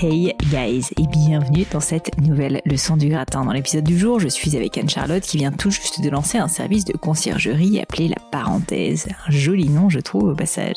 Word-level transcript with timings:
Hey 0.00 0.32
guys 0.52 0.90
et 0.96 1.08
bienvenue 1.08 1.66
dans 1.72 1.80
cette 1.80 2.20
nouvelle 2.20 2.60
leçon 2.64 2.96
du 2.96 3.08
gratin. 3.08 3.44
Dans 3.44 3.50
l'épisode 3.50 3.82
du 3.82 3.98
jour, 3.98 4.20
je 4.20 4.28
suis 4.28 4.54
avec 4.56 4.78
Anne-Charlotte 4.78 5.24
qui 5.24 5.38
vient 5.38 5.50
tout 5.50 5.72
juste 5.72 6.00
de 6.00 6.08
lancer 6.08 6.38
un 6.38 6.46
service 6.46 6.84
de 6.84 6.96
conciergerie 6.96 7.80
appelé 7.80 8.06
la 8.06 8.20
parenthèse. 8.30 9.08
Un 9.26 9.30
joli 9.32 9.68
nom 9.68 9.90
je 9.90 9.98
trouve 9.98 10.28
au 10.28 10.34
passage. 10.36 10.76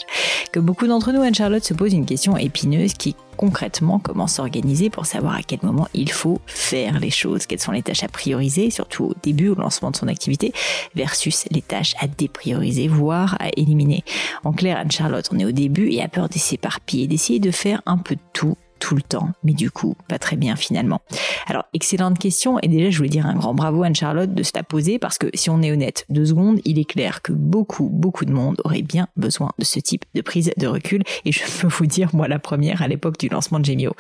Que 0.52 0.60
beaucoup 0.60 0.88
d'entre 0.88 1.12
nous, 1.12 1.22
Anne-Charlotte 1.22 1.64
se 1.64 1.76
pose 1.76 1.94
une 1.94 2.08
question 2.08 2.36
épineuse 2.36 2.96
qui 2.96 3.16
concrètement 3.38 4.00
comment 4.00 4.26
s'organiser 4.26 4.90
pour 4.90 5.06
savoir 5.06 5.36
à 5.36 5.44
quel 5.44 5.60
moment 5.62 5.88
il 5.94 6.12
faut 6.12 6.42
faire 6.48 7.00
les 7.00 7.12
choses, 7.12 7.46
quelles 7.46 7.62
sont 7.62 7.74
les 7.74 7.84
tâches 7.84 8.04
à 8.04 8.08
prioriser, 8.08 8.72
surtout 8.72 9.04
au 9.04 9.14
début 9.22 9.50
au 9.50 9.56
lancement 9.56 9.92
de 9.92 9.98
son 9.98 10.08
activité, 10.08 10.52
versus 10.96 11.46
les 11.52 11.62
tâches 11.62 11.94
à 12.00 12.08
déprioriser, 12.08 12.88
voire 12.88 13.38
à 13.40 13.50
éliminer? 13.56 14.04
En 14.44 14.52
clair, 14.52 14.78
Anne-Charlotte, 14.78 15.30
on 15.32 15.38
est 15.38 15.46
au 15.46 15.52
début 15.52 15.92
et 15.92 16.02
a 16.02 16.08
peur 16.08 16.28
de 16.28 16.40
s'éparpiller, 16.40 17.06
d'essayer 17.06 17.40
de 17.40 17.52
faire 17.52 17.84
un 17.86 18.00
peu 18.00 18.16
de 18.16 18.22
tout 18.34 18.58
tout 18.82 18.96
le 18.96 19.02
temps, 19.02 19.30
mais 19.44 19.54
du 19.54 19.72
coup, 19.72 19.96
pas 20.10 20.20
très 20.20 20.36
bien 20.36 20.58
finalement. 20.58 21.02
Alors, 21.48 21.64
excellente 21.74 22.20
question, 22.20 22.60
et 22.62 22.68
déjà, 22.68 22.90
je 22.90 22.98
voulais 22.98 23.10
dire 23.10 23.28
un 23.28 23.36
grand 23.36 23.54
bravo 23.54 23.84
à 23.84 23.86
Anne-Charlotte 23.86 24.34
de 24.34 24.44
se 24.44 24.52
la 24.56 24.64
poser, 24.64 25.00
parce 25.00 25.18
que 25.18 25.28
si 25.34 25.50
on 25.50 25.62
est 25.62 25.72
honnête, 25.72 26.06
deux 26.10 26.26
secondes, 26.26 26.60
il 26.66 26.80
est 26.80 26.86
clair 26.86 27.22
que 27.22 27.32
beaucoup, 27.32 27.90
beaucoup 27.90 28.26
de 28.26 28.34
monde 28.34 28.60
aurait 28.66 28.82
bien 28.82 29.08
besoin 29.16 29.52
de 29.60 29.64
ce 29.64 29.80
type 29.80 30.04
de 30.16 30.22
prise 30.22 30.52
de 30.58 30.68
recul, 30.68 31.04
et 31.24 31.32
je 31.32 31.40
peux 31.62 31.68
vous 31.68 31.86
dire, 31.86 32.10
moi, 32.14 32.28
la 32.28 32.40
première 32.40 32.82
à 32.82 32.88
l'époque 32.88 33.20
du 33.20 33.30
lancement 33.30 33.60
de 33.60 33.66
Gemio. 33.66 33.94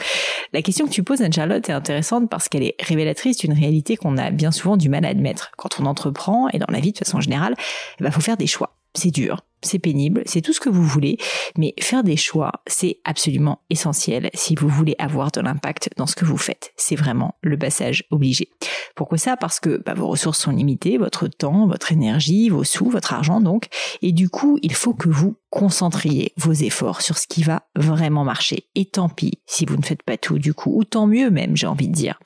La 0.51 0.63
question 0.63 0.87
que 0.87 0.91
tu 0.91 1.03
poses, 1.03 1.21
Anne-Charlotte, 1.21 1.69
est 1.69 1.73
intéressante 1.73 2.29
parce 2.29 2.49
qu'elle 2.49 2.63
est 2.63 2.75
révélatrice 2.81 3.37
d'une 3.37 3.53
réalité 3.53 3.95
qu'on 3.97 4.17
a 4.17 4.31
bien 4.31 4.51
souvent 4.51 4.77
du 4.77 4.89
mal 4.89 5.05
à 5.05 5.09
admettre. 5.09 5.51
Quand 5.57 5.79
on 5.79 5.85
entreprend, 5.85 6.49
et 6.49 6.57
dans 6.57 6.65
la 6.69 6.79
vie 6.79 6.91
de 6.91 6.97
façon 6.97 7.21
générale, 7.21 7.53
il 7.99 8.05
eh 8.07 8.11
faut 8.11 8.21
faire 8.21 8.37
des 8.37 8.47
choix. 8.47 8.75
C'est 8.95 9.11
dur, 9.11 9.41
c'est 9.63 9.79
pénible, 9.79 10.23
c'est 10.25 10.41
tout 10.41 10.53
ce 10.53 10.59
que 10.59 10.69
vous 10.69 10.83
voulez, 10.83 11.17
mais 11.57 11.73
faire 11.79 12.03
des 12.03 12.17
choix, 12.17 12.51
c'est 12.67 12.99
absolument 13.03 13.61
essentiel 13.69 14.29
si 14.33 14.55
vous 14.55 14.67
voulez 14.67 14.95
avoir 14.99 15.31
de 15.31 15.41
l'impact 15.41 15.89
dans 15.97 16.07
ce 16.07 16.15
que 16.15 16.25
vous 16.25 16.37
faites. 16.37 16.73
C'est 16.77 16.95
vraiment 16.95 17.35
le 17.41 17.57
passage 17.57 18.05
obligé. 18.11 18.49
Pourquoi 18.95 19.17
ça? 19.17 19.37
Parce 19.37 19.59
que 19.59 19.81
bah, 19.85 19.93
vos 19.93 20.07
ressources 20.07 20.39
sont 20.39 20.51
limitées, 20.51 20.97
votre 20.97 21.27
temps, 21.27 21.67
votre 21.67 21.91
énergie, 21.91 22.49
vos 22.49 22.63
sous, 22.63 22.89
votre 22.89 23.13
argent 23.13 23.41
donc, 23.41 23.67
et 24.01 24.11
du 24.11 24.29
coup, 24.29 24.57
il 24.61 24.73
faut 24.73 24.93
que 24.93 25.09
vous 25.09 25.35
concentriez 25.51 26.33
vos 26.37 26.53
efforts 26.53 27.01
sur 27.01 27.17
ce 27.17 27.27
qui 27.27 27.43
va 27.43 27.63
vraiment 27.75 28.23
marcher. 28.23 28.67
Et 28.73 28.85
tant 28.85 29.09
pis 29.09 29.33
si 29.45 29.65
vous 29.65 29.77
ne 29.77 29.83
faites 29.83 30.01
pas 30.01 30.17
tout 30.17 30.39
du 30.39 30.53
coup, 30.53 30.71
ou 30.75 30.83
tant 30.83 31.05
mieux 31.05 31.29
même, 31.29 31.55
j'ai 31.55 31.67
envie 31.67 31.89
de 31.89 31.93
dire. 31.93 32.19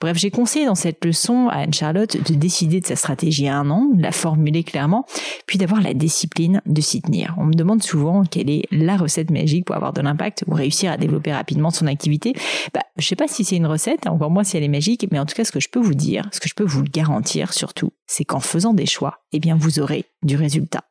Bref, 0.00 0.16
j'ai 0.16 0.30
conseillé 0.32 0.66
dans 0.66 0.74
cette 0.74 1.04
leçon 1.04 1.48
à 1.48 1.58
Anne-Charlotte 1.58 2.16
de 2.16 2.34
décider 2.34 2.80
de 2.80 2.86
sa 2.86 2.96
stratégie 2.96 3.46
à 3.46 3.56
un 3.56 3.70
an, 3.70 3.88
de 3.94 4.02
la 4.02 4.10
formuler 4.10 4.64
clairement, 4.64 5.06
puis 5.46 5.58
d'avoir 5.58 5.80
la 5.80 5.94
discipline 5.94 6.60
de 6.66 6.80
s'y 6.80 7.02
tenir. 7.02 7.36
On 7.38 7.44
me 7.44 7.52
demande 7.52 7.82
souvent 7.82 8.24
quelle 8.24 8.50
est 8.50 8.66
la 8.72 8.96
recette 8.96 9.30
magique 9.30 9.66
pour 9.66 9.76
avoir 9.76 9.92
de 9.92 10.00
l'impact 10.00 10.44
ou 10.48 10.54
réussir 10.54 10.90
à 10.90 10.96
développer 10.96 11.32
rapidement 11.32 11.70
son 11.70 11.86
activité. 11.86 12.32
Bah, 12.74 12.80
je 12.96 13.06
sais 13.06 13.16
pas 13.16 13.28
si 13.28 13.44
c'est 13.44 13.56
une 13.56 13.66
recette, 13.66 14.06
encore 14.06 14.30
moins 14.30 14.44
si 14.44 14.56
elle 14.56 14.64
est 14.64 14.68
magique, 14.68 15.06
mais 15.12 15.18
en 15.18 15.26
tout 15.26 15.34
cas, 15.34 15.44
ce 15.44 15.52
que 15.52 15.60
je 15.60 15.68
peux 15.68 15.80
vous 15.80 15.94
dire, 15.94 16.28
ce 16.32 16.40
que 16.40 16.48
je 16.48 16.54
peux 16.54 16.64
vous 16.64 16.82
garantir 16.82 17.52
surtout, 17.52 17.92
c'est 18.12 18.24
qu'en 18.26 18.40
faisant 18.40 18.74
des 18.74 18.84
choix, 18.84 19.20
eh 19.32 19.40
bien, 19.40 19.56
vous 19.56 19.80
aurez 19.80 20.04
du 20.22 20.36
résultat. 20.36 20.84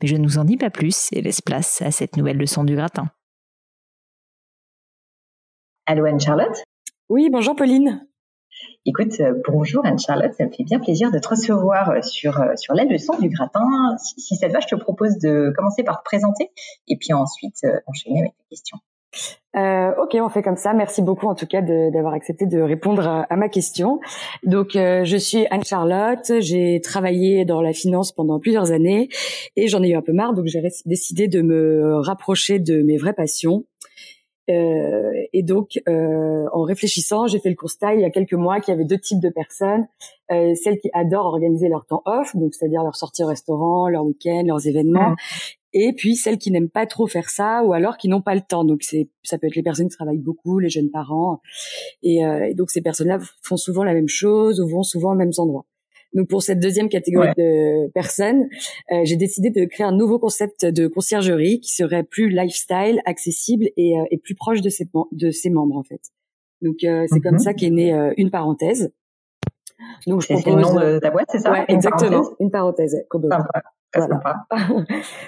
Mais 0.00 0.08
je 0.08 0.16
ne 0.16 0.26
vous 0.26 0.38
en 0.38 0.44
dis 0.44 0.56
pas 0.56 0.70
plus 0.70 1.10
et 1.12 1.20
laisse 1.20 1.42
place 1.42 1.82
à 1.82 1.90
cette 1.90 2.16
nouvelle 2.16 2.38
leçon 2.38 2.64
du 2.64 2.74
gratin. 2.74 3.10
Allô 5.84 6.06
Anne-Charlotte? 6.06 6.62
Oui, 7.10 7.28
bonjour 7.30 7.54
Pauline. 7.54 8.06
Écoute, 8.86 9.20
euh, 9.20 9.34
bonjour 9.46 9.84
Anne-Charlotte, 9.84 10.32
ça 10.32 10.46
me 10.46 10.50
fait 10.50 10.64
bien 10.64 10.78
plaisir 10.78 11.10
de 11.10 11.18
te 11.18 11.28
recevoir 11.28 11.90
euh, 11.90 12.00
sur, 12.00 12.40
euh, 12.40 12.56
sur 12.56 12.72
la 12.72 12.84
leçon 12.84 13.18
du 13.18 13.28
gratin. 13.28 13.66
Si, 13.98 14.34
ça 14.36 14.48
te 14.48 14.52
va, 14.52 14.60
je 14.60 14.68
te 14.68 14.74
propose 14.74 15.18
de 15.18 15.52
commencer 15.54 15.84
par 15.84 15.98
te 15.98 16.04
présenter 16.04 16.50
et 16.88 16.96
puis 16.96 17.12
ensuite 17.12 17.66
enchaîner 17.86 18.20
avec 18.20 18.32
tes 18.38 18.56
questions. 18.56 18.78
Euh, 19.56 19.92
ok, 20.02 20.16
on 20.20 20.28
fait 20.28 20.42
comme 20.42 20.56
ça. 20.56 20.74
Merci 20.74 21.00
beaucoup 21.00 21.26
en 21.26 21.34
tout 21.34 21.46
cas 21.46 21.62
d'avoir 21.62 22.14
accepté 22.14 22.46
de 22.46 22.60
répondre 22.60 23.06
à, 23.28 23.36
ma 23.36 23.48
question. 23.48 24.00
Donc, 24.42 24.70
je 24.72 25.16
suis 25.16 25.46
Anne-Charlotte. 25.50 26.40
J'ai 26.40 26.80
travaillé 26.80 27.44
dans 27.44 27.62
la 27.62 27.72
finance 27.72 28.10
pendant 28.10 28.40
plusieurs 28.40 28.72
années 28.72 29.08
et 29.54 29.68
j'en 29.68 29.82
ai 29.82 29.90
eu 29.90 29.96
un 29.96 30.02
peu 30.02 30.12
marre, 30.12 30.34
donc 30.34 30.46
j'ai 30.46 30.62
décidé 30.86 31.28
de 31.28 31.40
me 31.40 31.98
rapprocher 32.00 32.58
de 32.58 32.82
mes 32.82 32.96
vraies 32.96 33.12
passions 33.12 33.64
euh, 34.50 35.12
et 35.32 35.42
donc, 35.42 35.80
euh, 35.88 36.46
en 36.52 36.62
réfléchissant, 36.62 37.26
j'ai 37.26 37.38
fait 37.38 37.48
le 37.48 37.54
constat 37.56 37.94
il 37.94 38.00
y 38.00 38.04
a 38.04 38.10
quelques 38.10 38.34
mois 38.34 38.60
qu'il 38.60 38.72
y 38.72 38.74
avait 38.74 38.84
deux 38.84 38.98
types 38.98 39.20
de 39.20 39.30
personnes 39.30 39.86
euh, 40.30 40.54
celles 40.54 40.78
qui 40.78 40.90
adorent 40.92 41.26
organiser 41.26 41.68
leur 41.68 41.86
temps 41.86 42.02
off, 42.04 42.36
donc 42.36 42.54
c'est-à-dire 42.54 42.82
leur 42.82 42.96
sortie 42.96 43.24
au 43.24 43.26
restaurant, 43.26 43.88
leur 43.88 44.04
week-end, 44.04 44.42
leurs 44.46 44.66
événements, 44.66 45.10
mmh. 45.10 45.16
Et 45.74 45.92
puis 45.92 46.16
celles 46.16 46.38
qui 46.38 46.50
n'aiment 46.50 46.70
pas 46.70 46.86
trop 46.86 47.06
faire 47.06 47.28
ça 47.28 47.62
ou 47.64 47.74
alors 47.74 47.98
qui 47.98 48.08
n'ont 48.08 48.22
pas 48.22 48.34
le 48.34 48.40
temps. 48.40 48.64
Donc 48.64 48.82
c'est 48.82 49.08
ça 49.22 49.36
peut 49.36 49.48
être 49.48 49.56
les 49.56 49.62
personnes 49.62 49.88
qui 49.88 49.96
travaillent 49.96 50.16
beaucoup, 50.18 50.58
les 50.58 50.70
jeunes 50.70 50.90
parents, 50.90 51.40
et, 52.02 52.24
euh, 52.24 52.48
et 52.48 52.54
donc 52.54 52.70
ces 52.70 52.80
personnes-là 52.80 53.18
font 53.42 53.56
souvent 53.56 53.84
la 53.84 53.92
même 53.92 54.08
chose 54.08 54.60
ou 54.60 54.68
vont 54.68 54.82
souvent 54.82 55.12
aux 55.12 55.16
mêmes 55.16 55.32
endroits. 55.36 55.66
Donc 56.14 56.28
pour 56.28 56.42
cette 56.42 56.60
deuxième 56.60 56.88
catégorie 56.88 57.32
de 57.36 57.90
personnes, 57.92 58.48
euh, 58.92 59.00
j'ai 59.02 59.16
décidé 59.16 59.50
de 59.50 59.64
créer 59.64 59.84
un 59.84 59.92
nouveau 59.92 60.18
concept 60.18 60.64
de 60.64 60.86
conciergerie 60.86 61.60
qui 61.60 61.74
serait 61.74 62.04
plus 62.04 62.28
lifestyle, 62.28 63.00
accessible 63.04 63.68
et, 63.76 63.98
euh, 63.98 64.04
et 64.10 64.18
plus 64.18 64.36
proche 64.36 64.60
de 64.60 64.70
ses, 64.70 64.88
de 65.12 65.30
ses 65.30 65.50
membres 65.50 65.76
en 65.76 65.82
fait. 65.82 66.00
Donc 66.62 66.84
euh, 66.84 67.04
c'est 67.10 67.20
comme 67.20 67.34
mhm. 67.34 67.40
ça 67.40 67.52
qu'est 67.52 67.70
née 67.70 67.92
une 68.16 68.30
parenthèse. 68.30 68.92
Donc 70.06 70.22
je 70.22 70.28
propose... 70.28 70.54
le 70.54 70.62
nom 70.62 70.74
de 70.74 70.98
ta 71.00 71.10
boîte, 71.10 71.26
c'est 71.30 71.40
ça? 71.40 71.50
Ouais, 71.50 71.64
Exactement, 71.68 72.30
une 72.38 72.50
parenthèse. 72.50 72.96
Voilà. 73.94 74.20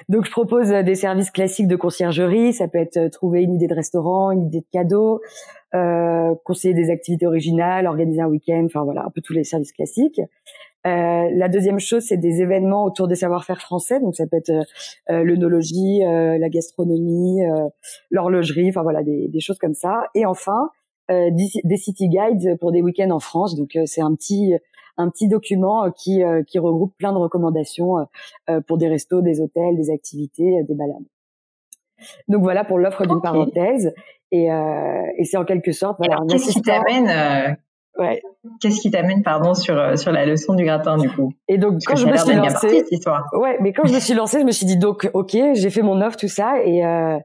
Donc 0.09 0.25
je 0.25 0.31
propose 0.31 0.69
des 0.71 0.95
services 0.95 1.31
classiques 1.31 1.69
de 1.69 1.77
conciergerie. 1.77 2.53
Ça 2.53 2.69
peut 2.69 2.79
être 2.79 3.09
trouver 3.09 3.43
une 3.43 3.55
idée 3.55 3.69
de 3.69 3.75
restaurant, 3.75 4.31
une 4.31 4.47
idée 4.47 4.61
de 4.61 4.67
cadeau, 4.73 5.21
euh, 5.75 6.35
conseiller 6.45 6.75
des 6.75 6.91
activités 6.91 7.27
originales, 7.27 7.87
organiser 7.87 8.21
un 8.21 8.29
week-end, 8.29 8.65
enfin 8.67 8.85
voilà, 8.85 9.05
un 9.05 9.11
peu 9.11 9.21
tous 9.21 9.33
les 9.33 9.45
services 9.45 9.73
classiques. 9.73 10.21
Euh, 10.87 11.29
la 11.33 11.49
deuxième 11.49 11.81
chose, 11.81 12.05
c'est 12.07 12.17
des 12.17 12.43
événements 12.43 12.85
autour 12.85 13.09
des 13.09 13.17
savoir-faire 13.17 13.61
français. 13.61 13.99
Donc 13.99 14.15
ça 14.15 14.27
peut 14.27 14.37
être 14.37 14.53
euh, 15.11 15.25
l'œnologie, 15.25 16.05
euh, 16.05 16.39
la 16.39 16.49
gastronomie, 16.49 17.45
euh, 17.45 17.69
l'horlogerie, 18.11 18.69
enfin 18.69 18.83
voilà, 18.83 19.03
des, 19.03 19.27
des, 19.29 19.41
choses 19.41 19.59
comme 19.59 19.75
ça. 19.75 20.05
Et 20.15 20.27
enfin, 20.27 20.71
des 21.09 21.77
city 21.77 22.09
guides 22.09 22.57
pour 22.59 22.73
des 22.73 22.83
week-ends 22.83 23.11
en 23.11 23.21
France. 23.21 23.57
Donc 23.57 23.79
c'est 23.87 24.01
un 24.01 24.15
petit 24.15 24.55
un 24.97 25.11
petit 25.11 25.29
document 25.29 25.91
qui 25.91 26.23
qui 26.47 26.59
regroupe 26.59 26.95
plein 26.97 27.13
de 27.13 27.19
recommandations 27.19 28.07
pour 28.67 28.79
des 28.79 28.89
restos, 28.89 29.23
des 29.23 29.41
hôtels, 29.41 29.77
des 29.77 29.91
activités, 29.91 30.63
des 30.63 30.75
balades. 30.75 30.97
Donc 32.29 32.43
voilà 32.43 32.65
pour 32.65 32.79
l'offre 32.79 33.07
d'une 33.07 33.21
parenthèse. 33.21 33.93
Et, 34.33 34.47
et 34.47 35.25
c'est 35.25 35.37
en 35.37 35.45
quelque 35.45 35.73
sorte 35.73 35.99
voilà, 35.99 36.19
Qu'est-ce 36.29 36.53
qui 36.53 36.63
t'amène 36.63 37.57
Ouais. 37.99 38.21
Qu'est-ce 38.61 38.81
qui 38.81 38.91
t'amène, 38.91 39.23
pardon, 39.23 39.55
sur 39.55 39.77
euh, 39.79 39.97
sur 39.97 40.13
la 40.13 40.27
leçon 40.27 40.55
du 40.55 40.65
gratin 40.65 40.99
du 40.99 41.09
coup? 41.09 41.33
Et 41.49 41.57
donc 41.57 41.81
quand 41.85 41.97
je 41.97 42.07
me 42.07 42.17
suis 42.17 42.35
lancée, 42.35 42.85
ouais, 43.33 43.57
mais 43.61 43.73
quand 43.73 43.87
je 43.87 43.95
me 43.95 44.01
suis 44.01 44.15
lancée, 44.15 44.41
je 44.41 44.45
me 44.45 44.51
suis 44.51 44.67
dit 44.67 44.77
donc 44.77 45.09
ok, 45.15 45.37
j'ai 45.55 45.71
fait 45.71 45.83
mon 45.83 46.01
offre 46.03 46.17
tout 46.17 46.29
ça 46.29 46.63
et 46.63 46.85
euh, 46.85 47.19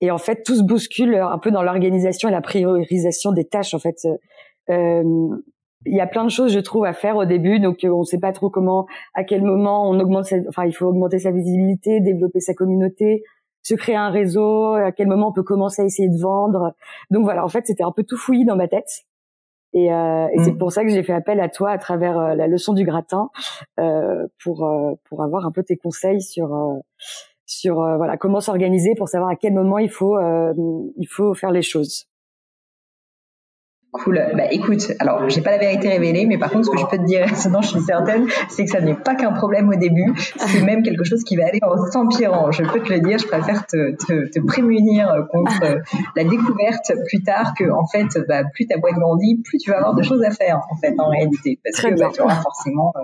et 0.00 0.10
en 0.10 0.18
fait 0.18 0.42
tout 0.44 0.54
se 0.54 0.62
bouscule 0.62 1.14
un 1.14 1.38
peu 1.38 1.50
dans 1.50 1.62
l'organisation 1.62 2.28
et 2.28 2.32
la 2.32 2.42
priorisation 2.42 3.32
des 3.32 3.44
tâches 3.44 3.74
en 3.74 3.78
fait. 3.78 3.96
Euh, 4.68 5.02
il 5.86 5.94
y 5.94 6.00
a 6.00 6.06
plein 6.06 6.24
de 6.24 6.30
choses, 6.30 6.52
je 6.52 6.60
trouve, 6.60 6.84
à 6.84 6.92
faire 6.92 7.16
au 7.16 7.24
début. 7.24 7.58
Donc, 7.60 7.78
on 7.84 8.00
ne 8.00 8.04
sait 8.04 8.20
pas 8.20 8.32
trop 8.32 8.50
comment, 8.50 8.86
à 9.14 9.24
quel 9.24 9.42
moment 9.42 9.88
on 9.88 9.98
augmente. 9.98 10.26
enfin, 10.48 10.64
il 10.66 10.72
faut 10.72 10.86
augmenter 10.86 11.18
sa 11.18 11.30
visibilité, 11.30 12.00
développer 12.00 12.40
sa 12.40 12.54
communauté, 12.54 13.22
se 13.62 13.74
créer 13.74 13.96
un 13.96 14.10
réseau. 14.10 14.74
À 14.74 14.92
quel 14.92 15.08
moment 15.08 15.28
on 15.28 15.32
peut 15.32 15.42
commencer 15.42 15.82
à 15.82 15.84
essayer 15.86 16.08
de 16.08 16.20
vendre. 16.20 16.74
Donc 17.10 17.24
voilà, 17.24 17.44
en 17.44 17.48
fait, 17.48 17.66
c'était 17.66 17.84
un 17.84 17.92
peu 17.92 18.04
tout 18.04 18.16
fouillis 18.16 18.44
dans 18.44 18.56
ma 18.56 18.68
tête. 18.68 19.04
Et, 19.72 19.92
euh, 19.92 20.26
et 20.32 20.42
c'est 20.42 20.52
mm. 20.52 20.58
pour 20.58 20.72
ça 20.72 20.82
que 20.82 20.90
j'ai 20.90 21.02
fait 21.02 21.12
appel 21.12 21.40
à 21.40 21.48
toi 21.48 21.70
à 21.70 21.78
travers 21.78 22.18
euh, 22.18 22.34
la 22.34 22.48
leçon 22.48 22.72
du 22.72 22.84
gratin 22.84 23.30
euh, 23.78 24.26
pour 24.42 24.66
euh, 24.66 24.94
pour 25.08 25.22
avoir 25.22 25.46
un 25.46 25.52
peu 25.52 25.62
tes 25.62 25.76
conseils 25.76 26.20
sur 26.20 26.54
euh, 26.54 26.78
sur 27.46 27.76
voilà 27.76 28.16
comment 28.16 28.40
s'organiser 28.40 28.94
pour 28.96 29.08
savoir 29.08 29.30
à 29.30 29.36
quel 29.36 29.52
moment 29.52 29.78
il 29.78 29.90
faut 29.90 30.16
il 30.96 31.06
faut 31.08 31.34
faire 31.34 31.50
les 31.50 31.62
choses. 31.62 32.09
Cool. 33.92 34.24
Bah 34.36 34.44
écoute, 34.52 34.92
alors 35.00 35.28
j'ai 35.28 35.40
pas 35.40 35.50
la 35.50 35.58
vérité 35.58 35.88
révélée, 35.88 36.24
mais 36.24 36.38
par 36.38 36.50
contre 36.50 36.66
ce 36.66 36.70
que 36.70 36.78
je 36.78 36.86
peux 36.86 36.96
te 36.96 37.04
dire, 37.04 37.26
sinon 37.34 37.60
je 37.60 37.68
suis 37.70 37.80
certaine, 37.80 38.28
c'est 38.48 38.64
que 38.64 38.70
ça 38.70 38.80
n'est 38.80 38.94
pas 38.94 39.16
qu'un 39.16 39.32
problème 39.32 39.68
au 39.68 39.74
début, 39.74 40.14
c'est 40.36 40.62
même 40.62 40.82
quelque 40.82 41.02
chose 41.02 41.24
qui 41.24 41.36
va 41.36 41.46
aller 41.46 41.58
en 41.62 41.76
s'empirant. 41.90 42.52
Je 42.52 42.62
peux 42.62 42.80
te 42.80 42.92
le 42.92 43.00
dire, 43.00 43.18
je 43.18 43.26
préfère 43.26 43.66
te, 43.66 43.96
te, 43.96 44.30
te 44.30 44.40
prémunir 44.46 45.26
contre 45.32 45.82
la 46.14 46.24
découverte 46.24 46.92
plus 47.08 47.22
tard 47.24 47.52
que 47.58 47.68
en 47.68 47.86
fait, 47.86 48.06
bah, 48.28 48.44
plus 48.54 48.66
ta 48.66 48.78
boîte 48.78 48.94
grandit, 48.94 49.42
plus 49.44 49.58
tu 49.58 49.70
vas 49.70 49.78
avoir 49.78 49.94
de 49.94 50.02
choses 50.02 50.22
à 50.22 50.30
faire 50.30 50.60
en 50.70 50.76
fait 50.76 50.94
en 50.98 51.08
réalité, 51.08 51.58
parce 51.64 51.80
que 51.84 51.98
bah, 51.98 52.10
tu 52.14 52.22
auras 52.22 52.40
forcément 52.40 52.92
euh, 52.96 53.00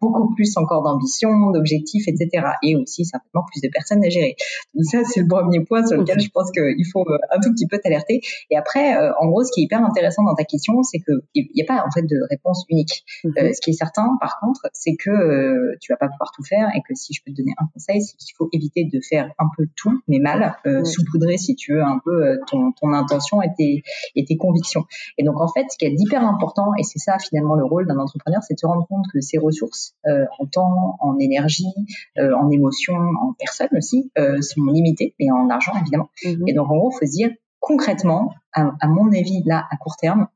beaucoup 0.00 0.34
plus 0.34 0.56
encore 0.56 0.82
d'ambition, 0.82 1.50
d'objectifs, 1.50 2.08
etc. 2.08 2.46
Et 2.62 2.76
aussi 2.76 3.04
certainement 3.04 3.44
plus 3.50 3.60
de 3.60 3.68
personnes 3.68 4.04
à 4.04 4.08
gérer. 4.08 4.36
Donc 4.74 4.84
ça, 4.84 4.98
c'est 5.04 5.20
le 5.20 5.28
premier 5.28 5.64
point 5.64 5.86
sur 5.86 5.96
lequel 5.96 6.20
je 6.20 6.28
pense 6.30 6.50
qu'il 6.50 6.86
faut 6.92 7.08
euh, 7.08 7.18
un 7.30 7.40
tout 7.40 7.52
petit 7.52 7.66
peu 7.66 7.78
t'alerter. 7.78 8.20
Et 8.50 8.56
après, 8.56 8.96
euh, 8.96 9.12
en 9.20 9.28
gros, 9.28 9.44
ce 9.44 9.52
qui 9.52 9.60
est 9.60 9.64
hyper 9.64 9.84
intéressant 9.84 10.24
dans 10.24 10.34
ta 10.34 10.44
question, 10.44 10.82
c'est 10.82 10.98
que 10.98 11.12
il 11.34 11.48
n'y 11.54 11.62
a 11.62 11.66
pas 11.66 11.84
en 11.86 11.90
fait 11.90 12.02
de 12.02 12.16
réponse 12.30 12.64
unique. 12.68 13.04
Mhm. 13.24 13.32
Euh, 13.38 13.52
ce 13.52 13.60
qui 13.60 13.70
est 13.70 13.74
certain, 13.74 14.16
par 14.20 14.38
contre, 14.40 14.68
c'est 14.72 14.96
que 14.96 15.76
tu 15.80 15.92
vas 15.92 15.96
pas 15.96 16.08
pouvoir 16.08 16.32
tout 16.34 16.42
faire 16.42 16.68
et 16.74 16.80
que 16.86 16.94
si 16.94 17.12
je 17.12 17.22
peux 17.24 17.32
te 17.32 17.36
donner 17.36 17.52
un 17.58 17.66
conseil, 17.72 18.02
c'est 18.02 18.16
qu'il 18.16 18.34
faut 18.36 18.48
éviter 18.52 18.84
de 18.84 19.00
faire 19.08 19.30
un 19.38 19.46
peu 19.56 19.66
tout, 19.76 20.00
mais 20.08 20.18
mal, 20.18 20.56
euh, 20.66 20.84
saupoudrer 20.84 21.38
si 21.38 21.54
tu 21.54 21.74
veux 21.74 21.82
un 21.82 22.00
peu 22.04 22.38
ton, 22.48 22.72
ton 22.72 22.92
intention 22.92 23.42
et 23.42 23.48
tes, 23.56 23.82
et 24.14 24.24
tes 24.24 24.36
convictions. 24.36 24.84
Et 25.18 25.24
donc 25.24 25.40
en 25.40 25.48
fait, 25.48 25.66
ce 25.70 25.78
qui 25.78 25.84
est 25.84 25.94
hyper 25.96 26.24
important, 26.24 26.72
et 26.78 26.82
c'est 26.82 26.98
ça 26.98 27.18
finalement 27.18 27.54
le 27.54 27.64
rôle 27.64 27.86
d'un 27.86 27.98
entrepreneur, 27.98 28.42
c'est 28.42 28.54
de 28.54 28.58
se 28.58 28.66
rendre 28.66 28.86
compte 28.86 29.04
que 29.12 29.20
ces 29.20 29.38
ressources 29.38 29.67
euh, 30.06 30.26
en 30.38 30.46
temps, 30.46 30.96
en 31.00 31.18
énergie, 31.18 31.72
euh, 32.18 32.34
en 32.34 32.50
émotion, 32.50 32.94
en 32.94 33.32
personne 33.38 33.68
aussi, 33.76 34.10
euh, 34.18 34.40
sont 34.40 34.64
limitées, 34.64 35.14
et 35.18 35.30
en 35.30 35.48
argent 35.50 35.72
évidemment. 35.80 36.10
Mhm. 36.24 36.48
Et 36.48 36.54
donc 36.54 36.70
en 36.70 36.76
gros, 36.76 36.90
il 36.92 36.98
faut 36.98 37.06
se 37.06 37.12
dire 37.12 37.30
concrètement, 37.60 38.32
à, 38.52 38.70
à, 38.80 38.86
mon 38.86 39.08
avis, 39.08 39.42
là, 39.44 39.66
à 39.70 39.76
court 39.76 39.96
terme, 39.96 40.28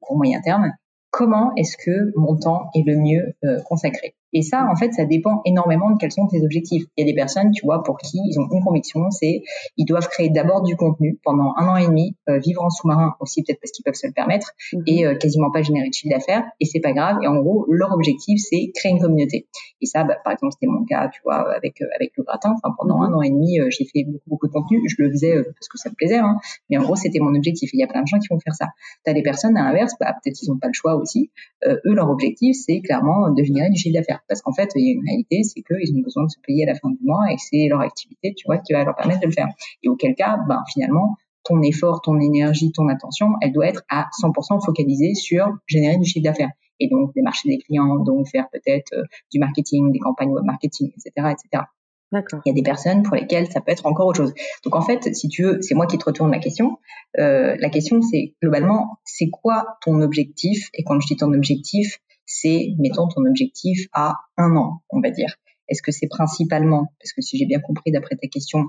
court 0.00 0.16
moyen 0.16 0.40
terme, 0.40 0.72
comment 1.10 1.52
est-ce 1.56 1.76
que 1.76 2.12
mon 2.16 2.36
temps 2.36 2.70
est 2.74 2.82
le 2.86 2.96
mieux 2.96 3.34
consacré? 3.66 4.14
Et 4.32 4.42
ça, 4.42 4.66
en 4.70 4.76
fait, 4.76 4.92
ça 4.92 5.04
dépend 5.04 5.42
énormément 5.44 5.90
de 5.90 5.98
quels 5.98 6.12
sont 6.12 6.26
tes 6.26 6.42
objectifs. 6.42 6.84
Il 6.96 7.06
y 7.06 7.08
a 7.08 7.10
des 7.10 7.14
personnes, 7.14 7.50
tu 7.50 7.64
vois, 7.66 7.82
pour 7.82 7.98
qui 7.98 8.18
ils 8.24 8.38
ont 8.40 8.48
une 8.50 8.62
conviction, 8.62 9.10
c'est 9.10 9.42
ils 9.76 9.84
doivent 9.84 10.08
créer 10.08 10.30
d'abord 10.30 10.62
du 10.62 10.76
contenu 10.76 11.18
pendant 11.22 11.54
un 11.56 11.68
an 11.68 11.76
et 11.76 11.86
demi, 11.86 12.16
euh, 12.28 12.38
vivre 12.38 12.62
en 12.62 12.70
sous-marin 12.70 13.14
aussi 13.20 13.42
peut-être 13.42 13.60
parce 13.60 13.72
qu'ils 13.72 13.84
peuvent 13.84 13.94
se 13.94 14.06
le 14.06 14.12
permettre 14.12 14.52
mhm. 14.72 14.82
et 14.86 15.06
euh, 15.06 15.14
quasiment 15.16 15.50
pas 15.50 15.62
générer 15.62 15.88
de 15.88 15.94
chiffre 15.94 16.14
d'affaires. 16.14 16.44
Et 16.60 16.64
c'est 16.64 16.80
pas 16.80 16.92
grave. 16.92 17.18
Et 17.22 17.26
en 17.26 17.36
gros, 17.36 17.66
leur 17.68 17.92
objectif, 17.92 18.40
c'est 18.40 18.70
créer 18.74 18.92
une 18.92 19.00
communauté. 19.00 19.46
Et 19.80 19.86
ça, 19.86 20.04
bah, 20.04 20.16
par 20.24 20.32
exemple, 20.32 20.52
c'était 20.52 20.70
mon 20.70 20.84
cas, 20.84 21.08
tu 21.08 21.20
vois, 21.24 21.54
avec 21.54 21.82
euh, 21.82 21.86
avec 21.94 22.12
le 22.16 22.24
gratin. 22.24 22.54
Enfin, 22.54 22.74
pendant 22.78 22.98
mhm. 22.98 23.12
un 23.12 23.16
an 23.16 23.22
et 23.22 23.30
demi, 23.30 23.58
j'ai 23.68 23.84
fait 23.84 24.04
beaucoup 24.04 24.30
beaucoup 24.30 24.46
de 24.46 24.52
contenu. 24.52 24.80
Je 24.88 24.96
le 24.98 25.10
faisais 25.10 25.34
parce 25.34 25.68
que 25.68 25.78
ça 25.78 25.90
me 25.90 25.94
plaisait, 25.94 26.18
hein. 26.18 26.38
mais 26.70 26.78
en 26.78 26.82
gros, 26.82 26.96
c'était 26.96 27.20
mon 27.20 27.34
objectif. 27.34 27.70
Et 27.74 27.76
il 27.76 27.80
y 27.80 27.84
a 27.84 27.86
plein 27.86 28.02
de 28.02 28.06
gens 28.06 28.18
qui 28.18 28.28
vont 28.28 28.40
faire 28.40 28.54
ça. 28.54 28.68
T'as 29.04 29.12
des 29.12 29.22
personnes 29.22 29.56
à 29.56 29.64
l'inverse, 29.64 29.94
bah, 30.00 30.14
peut-être 30.22 30.38
ils 30.42 30.50
ont 30.50 30.58
pas 30.58 30.68
le 30.68 30.72
choix 30.72 30.94
aussi. 30.94 31.30
eux, 31.66 31.94
leur 31.94 32.08
objectif, 32.08 32.56
c'est 32.56 32.80
clairement 32.80 33.30
de 33.30 33.42
générer 33.42 33.70
du 33.70 33.78
chiffre 33.78 33.94
d'affaires 33.94 34.21
parce 34.28 34.42
qu'en 34.42 34.52
fait, 34.52 34.70
il 34.74 34.86
y 34.86 34.90
a 34.90 34.92
une 34.94 35.04
réalité, 35.06 35.42
c'est 35.42 35.62
qu'ils 35.62 35.96
ont 35.96 36.00
besoin 36.00 36.24
de 36.24 36.30
se 36.30 36.38
payer 36.46 36.64
à 36.64 36.72
la 36.72 36.74
fin 36.74 36.90
du 36.90 37.02
mois 37.02 37.30
et 37.30 37.36
c'est 37.38 37.68
leur 37.68 37.80
activité, 37.80 38.34
tu 38.36 38.44
vois, 38.46 38.58
qui 38.58 38.72
va 38.72 38.84
leur 38.84 38.94
permettre 38.94 39.20
de 39.20 39.26
le 39.26 39.32
faire. 39.32 39.48
Et 39.82 39.88
auquel 39.88 40.14
cas, 40.14 40.38
ben, 40.48 40.62
finalement, 40.72 41.16
ton 41.44 41.60
effort, 41.62 42.00
ton 42.02 42.20
énergie, 42.20 42.72
ton 42.72 42.88
attention, 42.88 43.28
elle 43.40 43.52
doit 43.52 43.66
être 43.66 43.82
à 43.88 44.08
100% 44.22 44.64
focalisée 44.64 45.14
sur 45.14 45.46
générer 45.66 45.98
du 45.98 46.04
chiffre 46.04 46.24
d'affaires. 46.24 46.50
Et 46.80 46.88
donc, 46.88 47.14
démarcher 47.14 47.48
des 47.48 47.58
clients, 47.58 47.98
donc 47.98 48.28
faire 48.28 48.48
peut-être 48.50 48.92
euh, 48.94 49.04
du 49.32 49.38
marketing, 49.38 49.92
des 49.92 49.98
campagnes 49.98 50.30
web 50.30 50.44
marketing, 50.44 50.90
etc., 50.96 51.32
etc. 51.32 51.64
Il 52.12 52.42
y 52.46 52.50
a 52.50 52.52
des 52.52 52.62
personnes 52.62 53.02
pour 53.02 53.16
lesquelles 53.16 53.50
ça 53.50 53.60
peut 53.60 53.72
être 53.72 53.86
encore 53.86 54.06
autre 54.06 54.18
chose. 54.18 54.34
Donc 54.64 54.74
en 54.74 54.82
fait, 54.82 55.14
si 55.14 55.28
tu 55.28 55.44
veux, 55.44 55.62
c'est 55.62 55.74
moi 55.74 55.86
qui 55.86 55.96
te 55.98 56.04
retourne 56.04 56.30
la 56.30 56.38
question. 56.38 56.78
Euh, 57.18 57.56
la 57.58 57.70
question, 57.70 58.02
c'est 58.02 58.34
globalement, 58.42 58.98
c'est 59.04 59.30
quoi 59.30 59.78
ton 59.82 60.00
objectif? 60.02 60.68
Et 60.74 60.84
quand 60.84 61.00
je 61.00 61.06
dis 61.06 61.16
ton 61.16 61.32
objectif, 61.32 62.00
c'est, 62.32 62.74
mettons, 62.78 63.08
ton 63.08 63.24
objectif 63.26 63.86
à 63.92 64.14
un 64.36 64.56
an, 64.56 64.82
on 64.90 65.00
va 65.00 65.10
dire. 65.10 65.36
Est-ce 65.68 65.82
que 65.82 65.92
c'est 65.92 66.08
principalement, 66.08 66.92
parce 67.00 67.12
que 67.12 67.20
si 67.20 67.38
j'ai 67.38 67.46
bien 67.46 67.60
compris 67.60 67.92
d'après 67.92 68.16
ta 68.16 68.28
question, 68.28 68.64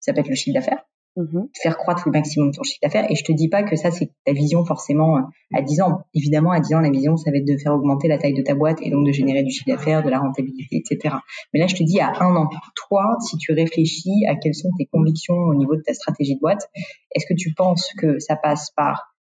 ça 0.00 0.12
peut 0.12 0.20
être 0.20 0.28
le 0.28 0.34
chiffre 0.36 0.54
d'affaires, 0.54 0.84
mm-hmm. 1.16 1.48
faire 1.60 1.76
croître 1.76 2.02
le 2.06 2.12
maximum 2.12 2.52
ton 2.52 2.62
chiffre 2.62 2.78
d'affaires. 2.82 3.10
Et 3.10 3.16
je 3.16 3.24
te 3.24 3.32
dis 3.32 3.48
pas 3.48 3.64
que 3.64 3.76
ça, 3.76 3.90
c'est 3.90 4.10
ta 4.24 4.32
vision 4.32 4.64
forcément 4.64 5.18
euh, 5.18 5.22
à 5.54 5.62
10 5.62 5.80
ans. 5.82 6.02
Évidemment, 6.14 6.52
à 6.52 6.60
10 6.60 6.74
ans, 6.74 6.80
la 6.80 6.90
vision, 6.90 7.16
ça 7.16 7.30
va 7.30 7.38
être 7.38 7.44
de 7.44 7.56
faire 7.56 7.74
augmenter 7.74 8.06
la 8.08 8.18
taille 8.18 8.34
de 8.34 8.42
ta 8.42 8.54
boîte 8.54 8.78
et 8.82 8.90
donc 8.90 9.04
de 9.04 9.12
générer 9.12 9.42
du 9.42 9.50
chiffre 9.50 9.68
d'affaires, 9.68 10.04
de 10.04 10.10
la 10.10 10.20
rentabilité, 10.20 10.76
etc. 10.76 11.16
Mais 11.52 11.60
là, 11.60 11.66
je 11.66 11.74
te 11.74 11.82
dis 11.82 12.00
à 12.00 12.12
un 12.20 12.36
an. 12.36 12.48
Toi, 12.76 13.16
si 13.20 13.36
tu 13.36 13.52
réfléchis 13.52 14.26
à 14.28 14.36
quelles 14.36 14.54
sont 14.54 14.70
tes 14.78 14.86
convictions 14.86 15.34
au 15.34 15.54
niveau 15.54 15.76
de 15.76 15.82
ta 15.82 15.92
stratégie 15.92 16.36
de 16.36 16.40
boîte, 16.40 16.68
est-ce 17.14 17.26
que 17.26 17.34
tu 17.34 17.52
penses 17.54 17.90
que 17.98 18.18
ça 18.20 18.36
passe 18.36 18.70
par 18.76 19.14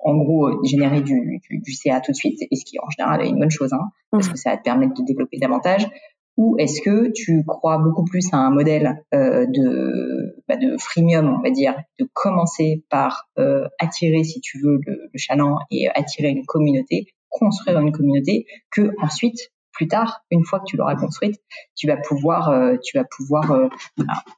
en 0.00 0.16
gros 0.16 0.48
euh, 0.48 0.60
générer 0.64 1.00
du, 1.00 1.40
du, 1.48 1.58
du, 1.58 1.72
CA 1.72 2.00
tout 2.00 2.12
de 2.12 2.16
suite, 2.16 2.40
et 2.50 2.56
ce 2.56 2.64
qui 2.64 2.78
en 2.78 2.88
général 2.90 3.22
est 3.22 3.28
une 3.28 3.38
bonne 3.38 3.50
chose, 3.50 3.72
hein, 3.72 3.90
parce 4.10 4.28
mmh. 4.28 4.32
que 4.32 4.38
ça 4.38 4.50
va 4.50 4.56
te 4.56 4.62
permettre 4.62 4.94
de 4.94 5.04
développer 5.04 5.38
davantage. 5.38 5.88
Ou 6.36 6.54
est-ce 6.58 6.80
que 6.82 7.10
tu 7.10 7.44
crois 7.44 7.78
beaucoup 7.78 8.04
plus 8.04 8.32
à 8.32 8.36
un 8.36 8.50
modèle 8.50 9.04
euh, 9.12 9.44
de, 9.46 10.36
bah, 10.46 10.56
de 10.56 10.76
freemium, 10.78 11.34
on 11.36 11.42
va 11.42 11.50
dire, 11.50 11.74
de 11.98 12.08
commencer 12.12 12.84
par 12.90 13.28
euh, 13.40 13.66
attirer, 13.80 14.22
si 14.22 14.40
tu 14.40 14.60
veux, 14.60 14.78
le, 14.86 15.08
le 15.12 15.18
chaland 15.18 15.58
et 15.72 15.88
attirer 15.88 16.28
une 16.28 16.46
communauté, 16.46 17.08
construire 17.28 17.80
une 17.80 17.90
communauté, 17.90 18.46
que 18.70 18.92
ensuite 19.02 19.50
plus 19.78 19.86
tard, 19.86 20.24
une 20.32 20.44
fois 20.44 20.58
que 20.58 20.64
tu 20.66 20.76
l'auras 20.76 20.96
construite, 20.96 21.36
tu 21.76 21.86
vas 21.86 21.96
pouvoir, 21.96 22.48
euh, 22.48 22.74
tu 22.82 22.98
vas 22.98 23.04
pouvoir 23.04 23.52
euh, 23.52 23.68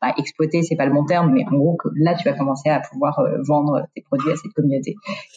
bah, 0.03 0.13
exploiter, 0.19 0.63
c'est 0.63 0.77
pas 0.77 0.85
le 0.85 0.93
bon 0.93 1.07
terme, 1.07 1.33
mais 1.33 1.45
en 1.51 1.57
gros 1.57 1.77
que 1.77 1.89
là 1.97 2.15
tu 2.15 2.29
vas 2.29 2.37
commencer 2.37 2.69
à 2.69 2.81
pouvoir 2.81 3.19
euh, 3.21 3.39
vendre 3.49 3.87
tes 3.95 4.03
produits 4.03 4.31
à 4.31 4.37
cette 4.37 4.53
communauté. 4.53 4.97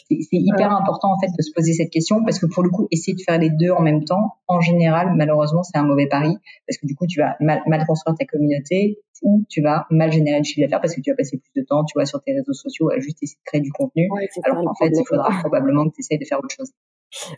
C'est 0.09 0.27
hyper 0.31 0.75
important 0.75 1.13
en 1.13 1.19
fait 1.19 1.27
de 1.27 1.41
se 1.41 1.53
poser 1.53 1.71
cette 1.71 1.89
question 1.89 2.21
parce 2.25 2.37
que 2.37 2.47
pour 2.47 2.63
le 2.63 2.69
coup, 2.69 2.89
essayer 2.91 3.15
de 3.15 3.21
faire 3.21 3.39
les 3.39 3.49
deux 3.49 3.71
en 3.71 3.81
même 3.81 4.03
temps, 4.03 4.35
en 4.47 4.59
général, 4.59 5.13
malheureusement, 5.15 5.63
c'est 5.63 5.77
un 5.77 5.83
mauvais 5.83 6.07
pari 6.07 6.35
parce 6.67 6.77
que 6.77 6.85
du 6.85 6.95
coup, 6.95 7.07
tu 7.07 7.21
vas 7.21 7.37
mal, 7.39 7.61
mal 7.65 7.85
construire 7.85 8.17
ta 8.17 8.25
communauté 8.25 8.99
ou 9.21 9.45
tu 9.47 9.61
vas 9.61 9.87
mal 9.89 10.11
générer 10.11 10.41
du 10.41 10.49
chiffre 10.49 10.65
d'affaires 10.65 10.81
parce 10.81 10.95
que 10.95 11.01
tu 11.01 11.11
vas 11.11 11.15
passer 11.15 11.37
plus 11.37 11.61
de 11.61 11.65
temps, 11.65 11.85
tu 11.85 11.93
vois, 11.95 12.05
sur 12.05 12.21
tes 12.21 12.33
réseaux 12.33 12.51
sociaux 12.51 12.89
à 12.91 12.99
juste 12.99 13.23
essayer 13.23 13.37
de 13.37 13.45
créer 13.45 13.61
du 13.61 13.71
contenu, 13.71 14.09
alors 14.43 14.65
qu'en 14.65 14.75
fait, 14.75 14.91
il 14.93 15.03
faudra 15.07 15.29
probablement 15.39 15.87
que 15.87 15.95
tu 15.95 16.01
essayes 16.01 16.19
de 16.19 16.25
faire 16.25 16.39
autre 16.39 16.53
chose. 16.53 16.71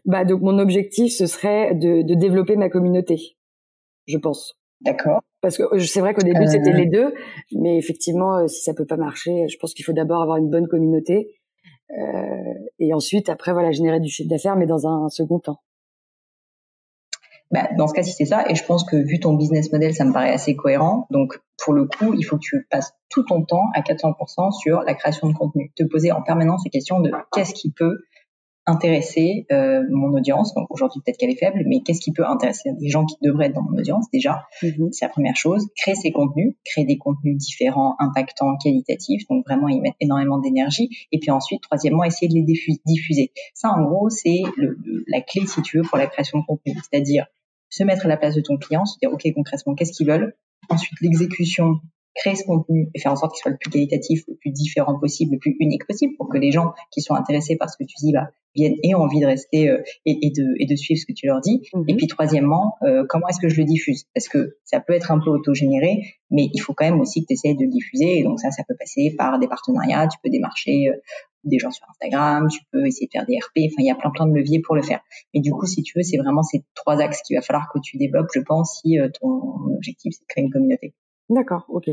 Bah 0.05 0.25
donc 0.25 0.41
mon 0.41 0.60
objectif 0.60 1.13
ce 1.13 1.25
serait 1.25 1.75
de, 1.75 2.01
de 2.01 2.15
développer 2.15 2.55
ma 2.55 2.70
communauté, 2.70 3.38
je 4.08 4.17
pense. 4.17 4.58
D'accord. 4.82 5.22
Parce 5.41 5.58
que 5.58 5.63
euh, 5.63 5.79
c'est 5.79 6.00
vrai 6.00 6.13
qu'au 6.13 6.24
début 6.24 6.48
c'était 6.48 6.72
euh. 6.72 6.77
les 6.77 6.86
deux, 6.86 7.13
mais 7.53 7.77
effectivement 7.77 8.38
euh, 8.38 8.48
si 8.48 8.62
ça 8.62 8.74
peut 8.74 8.86
pas 8.86 8.98
marcher, 8.98 9.48
je 9.48 9.58
pense 9.58 9.74
qu'il 9.74 9.86
faut 9.86 9.94
d'abord 9.94 10.22
avoir 10.22 10.38
une 10.38 10.50
bonne 10.50 10.67
communauté 10.67 11.39
euh, 11.91 12.53
et 12.79 12.94
ensuite 12.94 13.29
après 13.29 13.53
voilà 13.53 13.72
générer 13.72 14.00
du 14.00 14.10
chiffre 14.10 14.29
d'affaires 14.29 14.55
mais 14.55 14.65
dans 14.65 14.88
un 14.88 15.10
second 15.10 15.39
temps. 15.39 15.60
Bah, 17.51 17.70
dans 17.77 17.88
ce 17.88 17.94
cas, 17.94 18.01
ci 18.01 18.12
c'est 18.12 18.25
ça, 18.25 18.44
et 18.50 18.55
je 18.55 18.65
pense 18.65 18.84
que 18.84 18.96
vu 18.96 19.20
ton 19.20 19.34
business 19.34 19.72
model, 19.72 19.94
ça 19.94 20.03
me 20.03 20.12
paraît 20.12 20.32
assez 20.32 20.55
cohérent. 20.55 21.05
Donc, 21.12 21.39
pour 21.63 21.74
le 21.74 21.86
coup, 21.86 22.13
il 22.15 22.24
faut 22.24 22.38
que 22.38 22.41
tu 22.41 22.67
passes 22.72 22.94
tout 23.10 23.24
ton 23.24 23.46
temps 23.46 23.70
à 23.75 23.82
400% 23.82 24.51
sur 24.51 24.82
la 24.82 24.96
création 24.96 25.29
de 25.29 25.34
contenu. 25.34 25.72
Te 25.75 25.84
poser 25.84 26.12
en 26.12 26.24
permanence 26.24 26.63
ces 26.63 26.72
questions 26.72 27.00
de 27.00 27.12
qu'est-ce 27.32 27.53
qui 27.53 27.72
peut 27.72 28.00
intéresser 28.65 29.45
euh, 29.51 29.84
mon 29.91 30.13
audience. 30.13 30.53
Donc 30.55 30.67
aujourd'hui 30.69 31.01
peut-être 31.03 31.17
qu'elle 31.17 31.29
est 31.29 31.39
faible, 31.39 31.63
mais 31.67 31.81
qu'est-ce 31.81 32.01
qui 32.01 32.12
peut 32.12 32.25
intéresser 32.25 32.72
des 32.74 32.89
gens 32.89 33.05
qui 33.05 33.15
devraient 33.22 33.48
être 33.48 33.55
dans 33.55 33.63
mon 33.63 33.77
audience 33.77 34.10
déjà? 34.12 34.48
Mhm. 34.63 34.91
C'est 34.91 35.05
la 35.05 35.10
première 35.10 35.36
chose. 35.36 35.67
Créer 35.77 35.95
ces 35.95 36.12
contenus, 36.12 36.55
créer 36.65 36.86
des 36.86 36.98
contenus 36.98 37.38
différents, 37.38 37.95
impactants, 38.00 38.57
qualitatifs. 38.57 39.27
Donc 39.29 39.45
vraiment 39.45 39.69
y 39.69 39.79
mettre 39.79 39.98
énormément 40.00 40.39
d'énergie. 40.39 40.89
Et 41.12 41.19
puis 41.19 41.31
ensuite, 41.31 41.62
troisièmement, 41.62 42.03
essayer 42.03 42.27
de 42.27 42.34
les 42.34 42.79
diffuser. 42.86 43.31
Ça 43.53 43.69
en 43.69 43.84
gros, 43.84 44.10
c'est 44.10 44.41
le, 44.57 44.77
la 45.07 45.22
clé 45.22 45.45
si 45.45 45.62
tu 45.62 45.77
veux 45.77 45.84
pour 45.84 45.98
la 45.98 46.07
création 46.07 46.39
de 46.39 46.45
contenu. 46.45 46.74
C'est-à-dire 46.75 47.27
se 47.69 47.84
mettre 47.84 48.05
à 48.05 48.10
la 48.10 48.17
place 48.17 48.36
de 48.36 48.41
ton 48.41 48.57
client, 48.57 48.86
se 48.86 48.98
dire 49.00 49.12
ok 49.12 49.27
concrètement 49.34 49.75
qu'est-ce 49.75 49.91
qu'ils 49.91 50.07
veulent? 50.07 50.36
Ensuite 50.69 51.00
l'exécution 51.01 51.79
créer 52.15 52.36
ce 52.36 52.45
contenu 52.45 52.89
et 52.95 53.00
faire 53.00 53.12
en 53.12 53.15
sorte 53.15 53.34
qu'il 53.34 53.41
soit 53.41 53.51
le 53.51 53.57
plus 53.57 53.69
qualitatif, 53.69 54.24
le 54.27 54.36
plus 54.36 54.51
différent 54.51 54.98
possible, 55.00 55.34
le 55.34 55.39
plus 55.39 55.55
unique 55.60 55.86
possible 55.86 56.15
pour 56.17 56.29
que 56.29 56.38
les 56.38 56.51
gens 56.51 56.74
qui 56.91 57.01
sont 57.01 57.13
intéressés 57.13 57.57
par 57.57 57.69
ce 57.69 57.77
que 57.77 57.84
tu 57.84 57.95
dis 58.00 58.13
bah, 58.13 58.29
viennent 58.55 58.75
et 58.84 58.95
ont 58.95 59.01
envie 59.01 59.19
de 59.19 59.25
rester 59.25 59.69
euh, 59.69 59.84
et, 60.05 60.17
et, 60.25 60.31
de, 60.31 60.55
et 60.60 60.65
de 60.65 60.75
suivre 60.75 61.00
ce 61.00 61.05
que 61.05 61.13
tu 61.13 61.27
leur 61.27 61.41
dis. 61.41 61.62
Mhm. 61.74 61.86
Et 61.89 61.95
puis 61.95 62.07
troisièmement, 62.07 62.75
euh, 62.84 63.05
comment 63.07 63.27
est-ce 63.27 63.39
que 63.39 63.50
je 63.50 63.57
le 63.57 63.65
diffuse? 63.65 64.05
Parce 64.15 64.29
que 64.29 64.57
ça 64.63 64.79
peut 64.79 64.93
être 64.93 65.12
un 65.12 65.19
peu 65.19 65.29
autogénéré, 65.29 66.03
mais 66.31 66.50
il 66.53 66.60
faut 66.60 66.74
quand 66.74 66.86
même 66.86 67.01
aussi 67.01 67.22
que 67.22 67.27
tu 67.27 67.34
essayes 67.34 67.55
de 67.55 67.63
le 67.63 67.69
diffuser. 67.69 68.19
Et 68.19 68.24
donc 68.24 68.39
ça, 68.39 68.50
ça 68.51 68.63
peut 68.67 68.75
passer 68.79 69.13
par 69.17 69.38
des 69.38 69.48
partenariats. 69.48 70.07
Tu 70.07 70.17
peux 70.24 70.29
démarcher 70.29 70.89
euh, 70.89 70.98
des 71.45 71.60
gens 71.60 71.72
sur 71.72 71.86
Instagram, 71.89 72.48
tu 72.50 72.60
peux 72.72 72.86
essayer 72.88 73.07
de 73.07 73.12
faire 73.12 73.25
des 73.25 73.38
RP, 73.38 73.67
enfin 73.67 73.75
il 73.79 73.86
y 73.86 73.91
a 73.91 73.95
plein 73.95 74.10
plein 74.10 74.25
de 74.25 74.34
leviers 74.34 74.62
pour 74.62 74.75
le 74.75 74.81
faire. 74.81 75.01
Mais 75.34 75.41
du 75.41 75.51
coup, 75.51 75.67
si 75.67 75.84
tu 75.84 75.98
veux, 75.98 76.03
c'est 76.03 76.17
vraiment 76.17 76.41
ces 76.41 76.63
trois 76.74 77.00
axes 77.01 77.22
qu'il 77.22 77.38
va 77.38 77.41
falloir 77.41 77.69
que 77.72 77.79
tu 77.79 77.98
développes, 77.98 78.29
je 78.34 78.39
pense, 78.39 78.81
si 78.81 79.00
euh, 79.00 79.10
ton 79.22 79.74
objectif 79.75 80.13
c'est 80.17 80.24
de 80.24 80.27
créer 80.27 80.43
une 80.43 80.51
communauté. 80.51 80.95
D'accord, 81.29 81.65
ok. 81.70 81.89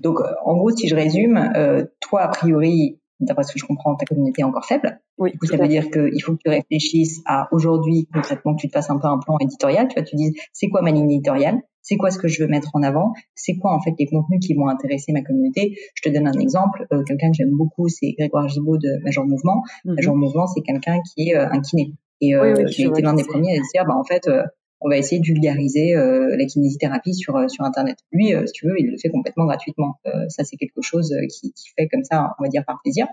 Donc, 0.00 0.20
en 0.44 0.56
gros, 0.56 0.70
si 0.70 0.88
je 0.88 0.94
résume, 0.94 1.52
toi, 2.00 2.22
a 2.22 2.28
priori, 2.28 2.98
d'après 3.20 3.42
ce 3.44 3.52
que 3.52 3.58
je 3.58 3.66
comprends, 3.66 3.94
ta 3.96 4.06
communauté 4.06 4.42
est 4.42 4.44
encore 4.44 4.64
faible. 4.64 5.00
Oui, 5.18 5.32
du 5.32 5.38
coup, 5.38 5.46
ça 5.46 5.56
veut 5.56 5.68
dire 5.68 5.90
qu'il 5.90 6.22
faut 6.22 6.32
que 6.32 6.40
tu 6.44 6.48
réfléchisses 6.48 7.20
à 7.26 7.48
aujourd'hui, 7.52 8.08
concrètement, 8.12 8.54
que 8.54 8.60
tu 8.60 8.68
te 8.68 8.72
fasses 8.72 8.90
un 8.90 8.98
peu 8.98 9.08
un 9.08 9.18
plan 9.18 9.36
éditorial. 9.40 9.88
Tu 9.88 9.94
vois, 9.94 10.04
tu 10.04 10.16
dis, 10.16 10.34
c'est 10.52 10.68
quoi 10.68 10.82
ma 10.82 10.90
ligne 10.90 11.10
éditoriale? 11.10 11.60
C'est 11.82 11.96
quoi 11.96 12.10
ce 12.10 12.18
que 12.18 12.28
je 12.28 12.42
veux 12.42 12.48
mettre 12.48 12.70
en 12.74 12.82
avant? 12.82 13.12
C'est 13.34 13.56
quoi, 13.56 13.72
en 13.72 13.80
fait, 13.80 13.94
les 13.98 14.06
contenus 14.06 14.40
qui 14.46 14.54
vont 14.54 14.68
intéresser 14.68 15.12
ma 15.12 15.22
communauté? 15.22 15.76
Je 15.94 16.02
te 16.02 16.14
donne 16.14 16.28
un 16.28 16.38
exemple. 16.38 16.86
Euh, 16.92 17.02
quelqu'un 17.02 17.30
que 17.30 17.36
j'aime 17.36 17.52
beaucoup, 17.52 17.88
c'est 17.88 18.12
Grégoire 18.12 18.48
Gibaud 18.48 18.76
de 18.76 19.02
Major 19.04 19.24
Mouvement. 19.26 19.62
Mm 19.84 19.94
Major 19.94 20.16
Mouvement, 20.16 20.46
c'est 20.46 20.60
quelqu'un 20.60 21.00
qui 21.00 21.30
est 21.30 21.36
euh, 21.36 21.48
un 21.50 21.60
kiné. 21.60 21.94
Et 22.20 22.34
euh, 22.34 22.54
oui, 22.56 22.64
j'ai 22.68 22.84
été 22.84 23.02
l'un 23.02 23.14
des 23.14 23.24
premiers 23.24 23.58
à 23.58 23.62
se 23.62 23.70
dire, 23.72 23.84
bah, 23.86 23.96
en 23.96 24.04
fait, 24.04 24.28
euh, 24.28 24.42
on 24.80 24.88
va 24.88 24.96
essayer 24.96 25.20
de 25.20 25.26
vulgariser 25.26 25.94
euh, 25.94 26.36
la 26.36 26.44
kinésithérapie 26.46 27.14
sur 27.14 27.36
euh, 27.36 27.48
sur 27.48 27.64
internet. 27.64 27.98
Lui, 28.12 28.34
euh, 28.34 28.46
si 28.46 28.52
tu 28.52 28.66
veux, 28.66 28.74
il 28.78 28.90
le 28.90 28.96
fait 28.98 29.10
complètement 29.10 29.46
gratuitement. 29.46 29.96
ça, 30.28 30.44
c'est 30.44 30.56
quelque 30.56 30.82
chose 30.82 31.14
qui, 31.30 31.52
qui 31.52 31.70
fait 31.76 31.88
comme 31.88 32.04
ça, 32.04 32.34
on 32.38 32.42
va 32.44 32.48
dire 32.48 32.64
par 32.64 32.80
plaisir. 32.82 33.06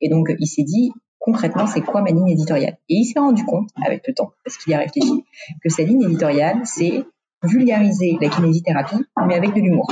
Et 0.00 0.08
donc, 0.08 0.32
il 0.38 0.46
s'est 0.46 0.64
dit 0.64 0.90
concrètement, 1.18 1.66
c'est 1.66 1.80
quoi 1.80 2.02
ma 2.02 2.10
ligne 2.10 2.28
éditoriale? 2.28 2.76
Et 2.88 2.96
il 2.96 3.04
s'est 3.04 3.20
rendu 3.20 3.44
compte, 3.44 3.68
avec 3.84 4.06
le 4.06 4.14
temps, 4.14 4.32
parce 4.44 4.56
qu'il 4.58 4.72
y 4.72 4.74
a 4.74 4.78
réfléchi, 4.78 5.24
que 5.62 5.68
sa 5.68 5.84
ligne 5.84 6.02
éditoriale, 6.02 6.60
c'est 6.64 7.04
vulgariser 7.44 8.18
la 8.20 8.28
kinésithérapie, 8.28 9.04
mais 9.26 9.34
avec 9.34 9.54
de 9.54 9.60
l'humour. 9.60 9.88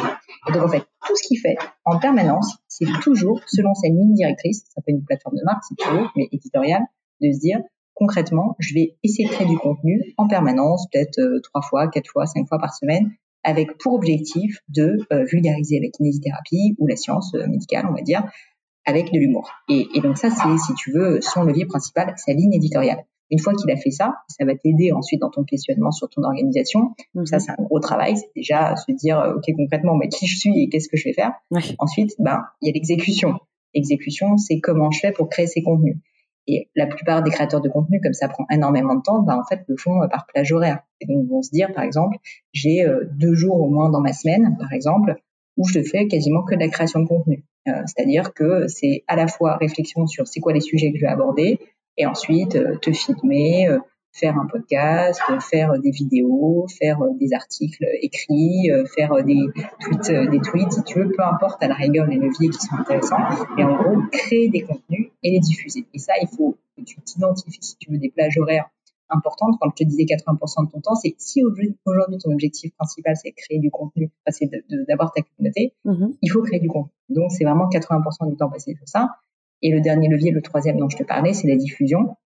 Et 0.48 0.52
donc, 0.52 0.64
en 0.64 0.68
fait, 0.68 0.82
tout 1.06 1.16
ce 1.16 1.26
qu'il 1.26 1.38
fait 1.38 1.56
en 1.84 1.98
permanence, 1.98 2.58
c'est 2.68 2.86
toujours 3.02 3.40
selon 3.46 3.74
sa 3.74 3.88
ligne 3.88 4.14
directrice, 4.14 4.64
ça 4.68 4.80
peut 4.80 4.92
être 4.92 4.98
une 4.98 5.04
plateforme 5.04 5.36
de 5.36 5.44
marque 5.44 5.64
si 5.64 5.74
tu 5.76 5.88
veux, 5.88 6.06
mais 6.16 6.28
éditoriale, 6.32 6.82
de 7.20 7.32
se 7.32 7.38
dire, 7.38 7.60
concrètement, 8.00 8.56
je 8.58 8.74
vais 8.74 8.96
essayer 9.04 9.28
de 9.28 9.32
créer 9.32 9.46
du 9.46 9.58
contenu 9.58 10.14
en 10.16 10.26
permanence, 10.26 10.88
peut-être 10.90 11.20
euh, 11.20 11.40
trois 11.42 11.60
fois, 11.60 11.86
quatre 11.88 12.10
fois, 12.10 12.26
cinq 12.26 12.48
fois 12.48 12.58
par 12.58 12.74
semaine, 12.74 13.12
avec 13.44 13.76
pour 13.78 13.92
objectif 13.92 14.58
de 14.68 14.96
euh, 15.12 15.24
vulgariser 15.24 15.80
la 15.80 15.90
kinésithérapie 15.90 16.74
ou 16.78 16.86
la 16.86 16.96
science 16.96 17.34
euh, 17.34 17.46
médicale, 17.46 17.86
on 17.88 17.92
va 17.92 18.00
dire, 18.00 18.24
avec 18.86 19.12
de 19.12 19.18
l'humour. 19.18 19.50
Et, 19.68 19.86
donc 20.02 20.16
ça, 20.16 20.30
c'est, 20.30 20.58
si 20.66 20.74
tu 20.74 20.92
veux, 20.92 21.20
son 21.20 21.44
levier 21.44 21.66
principal, 21.66 22.14
sa 22.16 22.32
ligne 22.32 22.54
éditoriale. 22.54 23.04
Une 23.30 23.38
fois 23.38 23.52
qu'il 23.54 23.70
a 23.70 23.76
fait 23.76 23.90
ça, 23.90 24.14
ça 24.28 24.44
va 24.44 24.56
t'aider 24.56 24.90
ensuite 24.92 25.20
dans 25.20 25.30
ton 25.30 25.44
questionnement 25.44 25.92
sur 25.92 26.08
ton 26.08 26.24
organisation. 26.24 26.94
Donc 27.14 27.28
ça, 27.28 27.36
mhm. 27.36 27.40
c'est 27.40 27.50
un 27.52 27.62
gros 27.62 27.78
travail. 27.78 28.16
C'est 28.16 28.32
déjà 28.34 28.74
se 28.76 28.90
dire, 28.92 29.34
OK, 29.36 29.44
concrètement, 29.56 29.94
mais 29.96 30.08
qui 30.08 30.26
je 30.26 30.38
suis 30.38 30.58
et 30.58 30.68
qu'est-ce 30.70 30.88
que 30.88 30.96
je 30.96 31.04
vais 31.04 31.12
faire? 31.12 31.32
Ensuite, 31.78 32.12
ben, 32.18 32.42
il 32.62 32.68
y 32.68 32.70
a 32.70 32.72
l'exécution. 32.72 33.34
L'exécution, 33.74 34.38
c'est 34.38 34.58
comment 34.58 34.90
je 34.90 35.00
fais 35.00 35.12
pour 35.12 35.28
créer 35.28 35.46
ces 35.46 35.62
contenus. 35.62 35.98
Et 36.52 36.68
la 36.74 36.86
plupart 36.86 37.22
des 37.22 37.30
créateurs 37.30 37.60
de 37.60 37.68
contenu, 37.68 38.00
comme 38.00 38.12
ça 38.12 38.26
prend 38.26 38.44
énormément 38.50 38.96
de 38.96 39.02
temps, 39.02 39.22
bah, 39.22 39.38
en 39.38 39.44
fait, 39.44 39.62
le 39.68 39.76
font 39.76 40.02
euh, 40.02 40.08
par 40.08 40.26
plage 40.26 40.50
horaire. 40.50 40.80
Et 41.00 41.06
donc, 41.06 41.28
vont 41.28 41.42
se 41.42 41.50
dire, 41.50 41.72
par 41.72 41.84
exemple, 41.84 42.16
j'ai 42.52 42.84
euh, 42.84 43.04
deux 43.12 43.34
jours 43.34 43.60
au 43.60 43.68
moins 43.68 43.88
dans 43.88 44.00
ma 44.00 44.12
semaine, 44.12 44.56
par 44.58 44.72
exemple, 44.72 45.14
où 45.56 45.68
je 45.68 45.80
fais 45.80 46.08
quasiment 46.08 46.42
que 46.42 46.56
de 46.56 46.60
la 46.60 46.68
création 46.68 47.00
de 47.00 47.06
contenu. 47.06 47.44
Euh, 47.68 47.82
c'est-à-dire 47.86 48.34
que 48.34 48.66
c'est 48.66 49.04
à 49.06 49.14
la 49.14 49.28
fois 49.28 49.58
réflexion 49.58 50.08
sur 50.08 50.26
c'est 50.26 50.40
quoi 50.40 50.52
les 50.52 50.60
sujets 50.60 50.90
que 50.90 50.98
je 50.98 51.04
vais 51.04 51.12
aborder, 51.12 51.60
et 51.96 52.06
ensuite 52.06 52.58
te 52.80 52.92
filmer, 52.92 53.68
faire 54.12 54.36
un 54.38 54.46
podcast, 54.46 55.20
faire 55.40 55.78
des 55.78 55.90
vidéos, 55.90 56.66
faire 56.80 56.98
des 57.20 57.34
articles 57.34 57.84
écrits, 58.00 58.70
faire 58.96 59.22
des 59.22 59.42
tweets, 59.80 60.30
des 60.30 60.40
tweets, 60.40 60.72
si 60.72 60.82
tu 60.84 61.00
veux, 61.00 61.10
peu 61.10 61.22
importe 61.22 61.62
à 61.62 61.68
la 61.68 61.74
rigueur 61.74 62.06
les 62.06 62.16
leviers 62.16 62.48
qui 62.48 62.58
sont 62.58 62.76
intéressants, 62.78 63.18
mais 63.56 63.64
en 63.64 63.76
gros 63.76 64.00
créer 64.10 64.48
des 64.48 64.62
contenus 64.62 64.99
et 65.22 65.30
les 65.30 65.40
diffuser. 65.40 65.86
Et 65.94 65.98
ça, 65.98 66.14
il 66.20 66.28
faut 66.28 66.56
que 66.76 66.82
tu 66.82 67.00
t'identifies 67.00 67.58
si 67.60 67.76
tu 67.76 67.90
veux 67.90 67.98
des 67.98 68.10
plages 68.10 68.38
horaires 68.38 68.70
importantes. 69.10 69.56
Quand 69.60 69.70
je 69.70 69.84
te 69.84 69.88
disais 69.88 70.04
80% 70.04 70.66
de 70.66 70.70
ton 70.70 70.80
temps, 70.80 70.94
c'est 70.94 71.14
si 71.18 71.42
aujourd'hui 71.44 71.76
ton 71.84 72.32
objectif 72.32 72.72
principal 72.76 73.16
c'est 73.16 73.30
de 73.30 73.34
créer 73.34 73.58
du 73.58 73.70
contenu, 73.70 74.10
c'est 74.28 74.50
d'avoir 74.88 75.12
ta 75.12 75.22
communauté, 75.22 75.74
mm-hmm. 75.84 76.16
il 76.22 76.30
faut 76.30 76.42
créer 76.42 76.60
du 76.60 76.68
contenu. 76.68 76.92
Donc 77.08 77.30
c'est 77.32 77.44
vraiment 77.44 77.68
80% 77.68 78.30
du 78.30 78.36
temps 78.36 78.48
passé 78.48 78.74
sur 78.74 78.88
ça. 78.88 79.08
Et 79.62 79.70
le 79.72 79.80
dernier 79.80 80.08
levier, 80.08 80.30
le 80.30 80.40
troisième 80.40 80.78
dont 80.78 80.88
je 80.88 80.96
te 80.96 81.02
parlais, 81.02 81.34
c'est 81.34 81.48
la 81.48 81.56
diffusion. 81.56 82.16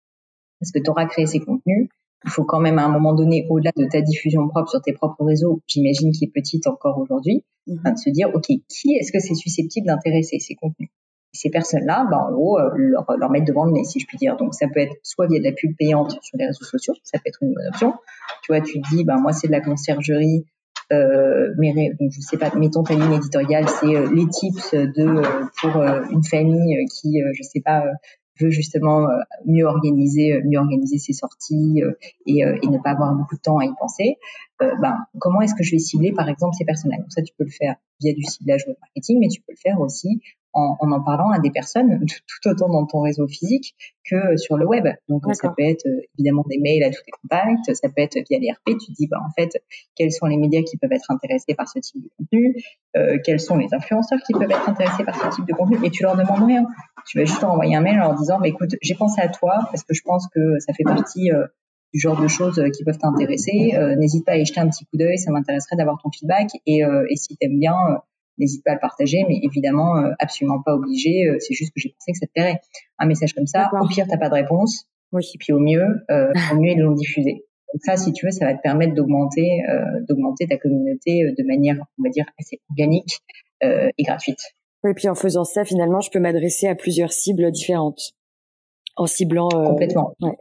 Parce 0.61 0.71
que 0.71 0.79
tu 0.79 0.89
auras 0.91 1.07
créé 1.07 1.27
ces 1.27 1.41
contenus, 1.41 1.89
il 2.25 2.31
faut 2.31 2.45
quand 2.45 2.61
même 2.61 2.79
à 2.79 2.85
un 2.85 2.89
moment 2.89 3.13
donné, 3.13 3.47
au-delà 3.51 3.73
de 3.77 3.87
ta 3.87 4.01
diffusion 4.01 4.49
propre 4.49 4.71
sur 4.71 4.81
tes 4.81 4.93
propres 4.93 5.25
réseaux, 5.25 5.61
j'imagine 5.67 6.13
qui 6.13 6.25
est 6.25 6.33
petite 6.33 6.67
encore 6.67 6.99
aujourd'hui, 6.99 7.45
mm-hmm. 7.67 7.93
de 7.93 7.99
se 7.99 8.11
dire, 8.11 8.31
OK, 8.35 8.47
qui 8.47 8.95
est-ce 8.95 9.13
que 9.13 9.19
c'est 9.19 9.35
susceptible 9.35 9.87
d'intéresser 9.87 10.39
ces 10.39 10.55
contenus? 10.55 10.91
Ces 11.35 11.51
personnes-là, 11.51 12.07
bah, 12.11 12.27
en 12.29 12.33
gros, 12.33 12.59
euh, 12.59 12.71
leur, 12.77 13.05
leur 13.19 13.31
mettre 13.31 13.47
devant 13.47 13.65
le 13.65 13.73
nez, 13.73 13.85
si 13.85 14.01
je 14.01 14.07
puis 14.07 14.17
dire. 14.17 14.37
Donc, 14.37 14.55
ça 14.55 14.67
peut 14.73 14.81
être 14.81 14.95
soit 15.03 15.27
via 15.27 15.39
de 15.39 15.45
la 15.45 15.53
pub 15.53 15.77
payante 15.77 16.17
sur 16.23 16.39
les 16.39 16.47
réseaux 16.47 16.65
sociaux, 16.65 16.95
ça 17.03 17.19
peut 17.19 17.29
être 17.29 17.43
une 17.43 17.53
bonne 17.53 17.69
option. 17.69 17.95
Tu 18.43 18.53
vois, 18.53 18.61
tu 18.61 18.81
te 18.81 18.89
dis, 18.89 19.05
bah, 19.05 19.17
moi, 19.17 19.33
c'est 19.33 19.49
de 19.49 19.53
la 19.53 19.61
conciergerie, 19.61 20.47
euh, 20.93 21.55
mais 21.59 21.73
je 22.01 22.21
sais 22.21 22.37
pas, 22.37 22.55
mettons 22.57 22.83
ta 22.83 22.95
ligne 22.95 23.15
éditoriale, 23.15 23.67
c'est 23.69 23.95
euh, 23.95 24.13
les 24.15 24.27
tips 24.29 24.75
de 24.75 25.07
euh, 25.07 25.45
pour 25.61 25.83
une 25.83 26.25
famille 26.25 26.85
qui, 26.87 27.21
je 27.33 27.43
sais 27.43 27.61
pas, 27.61 27.85
veut 28.41 28.51
justement 28.51 29.07
mieux 29.47 29.65
organiser, 29.65 30.43
mieux 30.45 30.59
organiser 30.59 30.99
ses 30.99 31.13
sorties 31.13 31.83
et, 32.27 32.41
et, 32.41 32.67
ne 32.67 32.83
pas 32.83 32.91
avoir 32.91 33.15
beaucoup 33.15 33.37
de 33.37 33.41
temps 33.41 33.59
à 33.59 33.65
y 33.65 33.73
penser. 33.79 34.17
ben, 34.59 34.99
comment 35.21 35.41
est-ce 35.41 35.55
que 35.55 35.63
je 35.63 35.71
vais 35.71 35.79
cibler, 35.79 36.13
par 36.13 36.29
exemple, 36.29 36.55
ces 36.59 36.65
personnes-là? 36.65 36.99
Donc 36.99 37.13
ça, 37.13 37.23
tu 37.23 37.33
peux 37.39 37.45
le 37.45 37.51
faire 37.51 37.77
via 38.01 38.13
du 38.13 38.25
ciblage 38.25 38.65
web 38.67 38.77
marketing, 38.81 39.19
mais 39.21 39.29
tu 39.29 39.41
peux 39.41 39.53
le 39.53 39.61
faire 39.63 39.81
aussi 39.81 40.21
en, 40.55 40.77
en, 40.81 41.03
parlant 41.03 41.31
à 41.31 41.39
des 41.39 41.51
personnes 41.51 42.05
tout 42.07 42.49
autant 42.49 42.69
dans 42.69 42.87
ton 42.87 43.01
réseau 43.01 43.27
physique 43.27 43.75
que 44.09 44.37
sur 44.37 44.57
le 44.57 44.67
web. 44.67 44.87
Donc 45.09 45.23
ça 45.35 45.49
peut 45.49 45.63
être 45.63 45.87
euh, 45.87 46.01
évidemment 46.19 46.45
des 46.49 46.59
mails 46.59 46.85
à 46.85 46.91
tous 46.91 47.03
tes 47.05 47.11
contacts, 47.11 47.75
ça 47.75 47.89
peut 47.89 48.03
être 48.03 48.19
via 48.29 48.39
les 48.39 48.51
RP. 48.51 48.79
Tu 48.79 48.93
dis 48.93 49.07
bah 49.07 49.19
en 49.25 49.31
fait 49.33 49.51
quels 49.97 50.13
sont 50.13 50.27
les 50.27 50.37
médias 50.37 50.63
qui 50.63 50.77
peuvent 50.77 50.93
être 50.93 51.11
intéressés 51.11 51.55
par 51.55 51.69
ce 51.69 51.79
type 51.81 52.03
de 52.03 52.09
contenu, 52.19 52.55
euh, 52.97 53.19
quels 53.25 53.41
sont 53.41 53.57
les 53.57 53.69
influenceurs 53.73 54.21
qui 54.27 54.33
peuvent 54.33 54.51
être 54.51 54.69
intéressés 54.69 55.05
par 55.05 55.17
ce 55.17 55.37
type 55.37 55.47
de 55.47 55.55
contenu 55.55 55.79
et 55.85 55.91
tu 55.91 56.03
leur 56.03 56.17
demandes 56.17 56.45
rien. 56.45 56.67
Tu 57.07 57.19
vas 57.19 57.25
juste 57.25 57.41
leur 57.41 57.53
envoyer 57.53 57.77
un 57.77 57.81
mail 57.81 58.01
en 58.01 58.09
leur 58.09 58.15
disant 58.15 58.39
bah 58.39 58.49
écoute 58.49 58.75
j'ai 58.81 58.95
pensé 58.95 59.21
à 59.21 59.29
toi 59.29 59.59
parce 59.71 59.83
que 59.83 59.95
je 59.95 60.03
pense 60.05 60.29
que 60.29 60.59
ça 60.61 60.73
fait 60.73 60.85
partie 60.85 61.33
euh, 61.33 61.47
du 61.93 62.01
genre 62.01 62.21
de 62.21 62.27
choses 62.27 62.61
qui 62.77 62.83
peuvent 62.83 62.99
t'intéresser. 62.99 63.73
N'hésite 63.97 64.27
pas 64.27 64.33
à 64.33 64.37
y 64.37 64.45
jeter 64.45 64.59
un 64.59 64.69
petit 64.69 64.85
coup 64.85 64.97
d'œil, 64.97 65.17
ça 65.17 65.31
m'intéresserait 65.31 65.77
d'avoir 65.77 66.03
ton 66.03 66.11
feedback 66.11 66.49
et, 66.67 66.81
et 66.81 67.15
si 67.15 67.37
t'aimes 67.37 67.61
bien 67.61 67.77
n'hésite 68.39 68.65
pas 68.65 68.73
à 68.73 68.75
le 68.75 68.81
partager, 68.81 69.25
mais 69.29 69.39
évidemment, 69.43 69.97
euh, 69.97 70.11
absolument 70.19 70.61
pas 70.63 70.75
obligé. 70.75 71.27
Euh, 71.27 71.37
c'est 71.41 71.55
juste 71.55 71.73
que 71.75 71.81
j'ai 71.81 71.91
pensé 71.91 72.13
que 72.13 72.19
ça 72.19 72.27
te 72.27 72.33
plairait. 72.33 72.61
Un 72.99 73.07
message 73.07 73.35
comme 73.35 73.47
ça, 73.47 73.71
au 73.81 73.87
pire, 73.87 74.07
t'as 74.09 74.19
pas 74.19 74.29
de 74.29 74.35
réponse. 74.35 74.87
Oui. 75.13 75.23
Et 75.35 75.39
puis 75.39 75.53
au 75.53 75.61
mieux, 75.61 75.85
euh, 76.11 76.33
au 76.53 76.57
mieux, 76.57 76.73
ils 76.73 76.81
l'ont 76.81 76.95
diffusé. 76.95 77.45
Donc 77.73 77.83
ça, 77.85 77.97
si 77.97 78.13
tu 78.13 78.27
veux, 78.27 78.33
ça 78.33 78.47
va 78.47 78.55
te 78.55 78.63
permettre 78.63 78.95
d'augmenter, 78.95 79.63
d'augmenter 80.09 80.47
ta 80.47 80.57
communauté 80.57 81.25
de 81.37 81.45
manière, 81.45 81.77
on 81.99 82.05
va 82.05 82.09
dire, 82.11 82.25
assez 82.39 82.61
organique 82.71 83.19
et 83.63 84.03
gratuite. 84.05 84.39
Et 84.89 84.95
puis 84.95 85.09
en 85.09 85.17
faisant 85.17 85.43
ça, 85.43 85.65
finalement, 85.65 86.01
je 86.01 86.11
peux 86.11 86.21
m'adresser 86.21 86.69
à 86.69 86.77
plusieurs 86.77 87.13
cibles 87.13 87.51
différentes. 87.51 88.13
En 88.97 89.07
ciblant. 89.07 89.49
Complètement. 89.49 90.15
Ouais. 90.21 90.37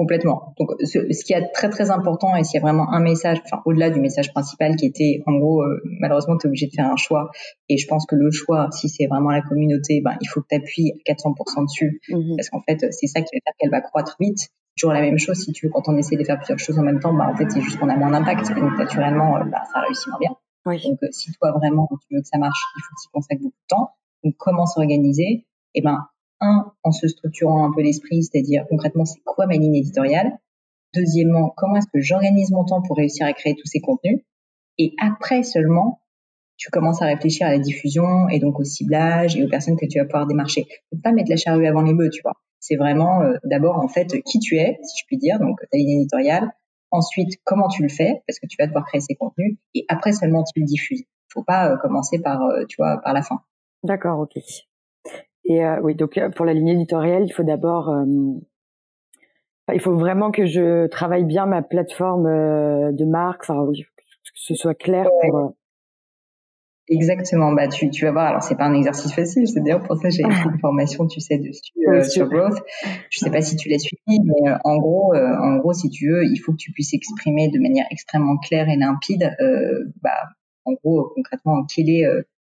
Complètement. 0.00 0.54
Donc, 0.58 0.70
ce, 0.80 1.12
ce, 1.12 1.24
qui 1.26 1.34
est 1.34 1.52
très 1.52 1.68
très 1.68 1.90
important 1.90 2.34
et 2.34 2.42
s'il 2.42 2.54
y 2.54 2.56
a 2.56 2.62
vraiment 2.62 2.90
un 2.90 3.00
message, 3.00 3.36
enfin 3.44 3.60
au-delà 3.66 3.90
du 3.90 4.00
message 4.00 4.32
principal 4.32 4.76
qui 4.76 4.86
était, 4.86 5.22
en 5.26 5.34
gros, 5.36 5.62
euh, 5.62 5.78
malheureusement, 6.00 6.38
tu 6.38 6.46
es 6.46 6.48
obligé 6.48 6.68
de 6.68 6.72
faire 6.72 6.90
un 6.90 6.96
choix. 6.96 7.30
Et 7.68 7.76
je 7.76 7.86
pense 7.86 8.06
que 8.06 8.16
le 8.16 8.30
choix, 8.30 8.70
si 8.72 8.88
c'est 8.88 9.06
vraiment 9.08 9.30
la 9.30 9.42
communauté, 9.42 10.00
ben 10.02 10.16
il 10.22 10.26
faut 10.26 10.40
que 10.40 10.46
tu 10.48 10.56
appuies 10.56 10.92
à 11.06 11.12
400% 11.12 11.66
dessus, 11.66 12.00
mhm. 12.08 12.34
parce 12.34 12.48
qu'en 12.48 12.62
fait, 12.62 12.78
c'est 12.92 13.08
ça 13.08 13.20
qui 13.20 13.36
va 13.36 13.40
faire 13.44 13.52
qu'elle 13.58 13.70
va 13.70 13.82
croître 13.82 14.16
vite. 14.18 14.48
Toujours 14.74 14.94
la 14.94 15.02
même 15.02 15.18
chose, 15.18 15.36
si 15.36 15.52
tu 15.52 15.66
veux, 15.66 15.70
quand 15.70 15.86
on 15.86 15.98
essaie 15.98 16.16
de 16.16 16.24
faire 16.24 16.38
plusieurs 16.38 16.58
choses 16.58 16.78
en 16.78 16.82
même 16.82 17.00
temps, 17.00 17.12
ben 17.12 17.26
en 17.26 17.36
fait, 17.36 17.50
c'est 17.50 17.60
juste 17.60 17.78
qu'on 17.78 17.90
a 17.90 17.96
moins 17.96 18.10
d'impact. 18.10 18.54
Donc, 18.54 18.78
naturellement, 18.78 19.36
euh, 19.36 19.44
bah, 19.52 19.64
ça 19.70 19.80
réussit 19.80 20.08
moins 20.08 20.18
bien. 20.18 20.30
Donc, 20.64 20.98
euh, 21.02 21.08
si 21.10 21.30
toi 21.32 21.52
vraiment 21.52 21.86
tu 22.08 22.14
veux 22.14 22.22
que 22.22 22.26
ça 22.26 22.38
marche, 22.38 22.62
il 22.78 22.80
faut 22.80 22.94
que 22.94 23.02
tu 23.02 23.08
consacres 23.12 23.42
beaucoup 23.42 23.52
de 23.52 23.68
temps. 23.68 23.90
Donc, 24.24 24.34
comment 24.38 24.64
s'organiser? 24.64 25.44
Eh 25.74 25.82
ben, 25.82 25.98
un, 26.40 26.72
en 26.82 26.92
se 26.92 27.08
structurant 27.08 27.64
un 27.64 27.72
peu 27.72 27.82
l'esprit, 27.82 28.22
c'est-à-dire 28.22 28.64
concrètement, 28.68 29.04
c'est 29.04 29.20
quoi 29.24 29.46
ma 29.46 29.54
ligne 29.54 29.76
éditoriale? 29.76 30.38
Deuxièmement, 30.94 31.52
comment 31.56 31.76
est-ce 31.76 31.86
que 31.92 32.00
j'organise 32.00 32.50
mon 32.50 32.64
temps 32.64 32.82
pour 32.82 32.96
réussir 32.96 33.26
à 33.26 33.32
créer 33.32 33.54
tous 33.54 33.66
ces 33.66 33.80
contenus? 33.80 34.20
Et 34.78 34.94
après 35.00 35.42
seulement, 35.42 36.00
tu 36.56 36.70
commences 36.70 37.00
à 37.00 37.06
réfléchir 37.06 37.46
à 37.46 37.50
la 37.50 37.58
diffusion 37.58 38.28
et 38.28 38.38
donc 38.38 38.60
au 38.60 38.64
ciblage 38.64 39.36
et 39.36 39.44
aux 39.44 39.48
personnes 39.48 39.76
que 39.76 39.86
tu 39.86 39.98
vas 39.98 40.04
pouvoir 40.04 40.26
démarcher. 40.26 40.66
Ne 40.92 41.00
pas 41.00 41.12
mettre 41.12 41.30
la 41.30 41.36
charrue 41.36 41.66
avant 41.66 41.82
les 41.82 41.94
bœufs, 41.94 42.10
tu 42.10 42.20
vois. 42.22 42.34
C'est 42.58 42.76
vraiment 42.76 43.22
euh, 43.22 43.36
d'abord 43.44 43.78
en 43.78 43.88
fait 43.88 44.20
qui 44.22 44.38
tu 44.38 44.56
es, 44.56 44.78
si 44.82 45.00
je 45.00 45.06
puis 45.06 45.16
dire, 45.16 45.38
donc 45.38 45.58
ta 45.70 45.78
ligne 45.78 46.00
éditoriale. 46.00 46.50
Ensuite, 46.90 47.40
comment 47.44 47.68
tu 47.68 47.82
le 47.82 47.88
fais, 47.88 48.22
parce 48.26 48.38
que 48.38 48.46
tu 48.46 48.56
vas 48.58 48.66
devoir 48.66 48.84
créer 48.84 49.00
ces 49.00 49.14
contenus. 49.14 49.56
Et 49.74 49.86
après 49.88 50.12
seulement, 50.12 50.44
tu 50.44 50.60
le 50.60 50.66
diffuses. 50.66 51.04
Faut 51.32 51.44
pas 51.44 51.70
euh, 51.70 51.76
commencer 51.76 52.18
par, 52.18 52.42
euh, 52.42 52.64
tu 52.68 52.76
vois, 52.78 53.00
par 53.02 53.14
la 53.14 53.22
fin. 53.22 53.40
D'accord, 53.84 54.18
ok. 54.18 54.42
Et 55.44 55.64
euh, 55.64 55.80
oui, 55.82 55.94
donc 55.94 56.18
euh, 56.18 56.30
pour 56.30 56.44
la 56.44 56.54
ligne 56.54 56.68
éditoriale, 56.68 57.24
il 57.24 57.32
faut 57.32 57.42
d'abord, 57.42 57.88
euh, 57.88 58.04
il 59.72 59.80
faut 59.80 59.96
vraiment 59.96 60.30
que 60.30 60.46
je 60.46 60.86
travaille 60.88 61.24
bien 61.24 61.46
ma 61.46 61.62
plateforme 61.62 62.24
de 62.24 63.04
marque, 63.04 63.42
enfin 63.48 63.66
que 63.72 64.30
ce 64.34 64.54
soit 64.54 64.74
clair 64.74 65.06
pour. 65.22 65.54
Exactement. 66.90 67.52
Bah, 67.52 67.68
tu, 67.68 67.88
tu 67.90 68.04
vas 68.04 68.10
voir. 68.10 68.26
Alors, 68.26 68.42
c'est 68.42 68.56
pas 68.56 68.64
un 68.64 68.74
exercice 68.74 69.14
facile. 69.14 69.46
C'est 69.46 69.60
d'ailleurs 69.60 69.82
pour 69.82 69.96
ça 69.96 70.08
que 70.08 70.14
j'ai 70.14 70.22
écrit 70.22 70.50
une 70.52 70.58
formation, 70.60 71.06
tu 71.06 71.20
sais, 71.20 71.38
dessus 71.38 71.72
euh, 71.88 72.02
sur 72.02 72.28
growth. 72.28 72.58
Je 73.10 73.20
sais 73.20 73.30
pas 73.30 73.40
si 73.40 73.54
tu 73.56 73.68
l'as 73.68 73.78
suivi, 73.78 74.18
mais 74.24 74.50
euh, 74.50 74.56
en 74.64 74.76
gros, 74.76 75.14
euh, 75.14 75.36
en 75.40 75.56
gros, 75.58 75.72
si 75.72 75.88
tu 75.88 76.10
veux, 76.10 76.24
il 76.24 76.36
faut 76.38 76.50
que 76.50 76.56
tu 76.56 76.72
puisses 76.72 76.92
exprimer 76.92 77.48
de 77.48 77.60
manière 77.60 77.86
extrêmement 77.92 78.36
claire 78.38 78.68
et 78.68 78.76
limpide, 78.76 79.30
bah, 80.02 80.10
en 80.64 80.72
gros, 80.72 81.12
concrètement, 81.14 81.64
quel 81.64 81.88
est 81.88 82.04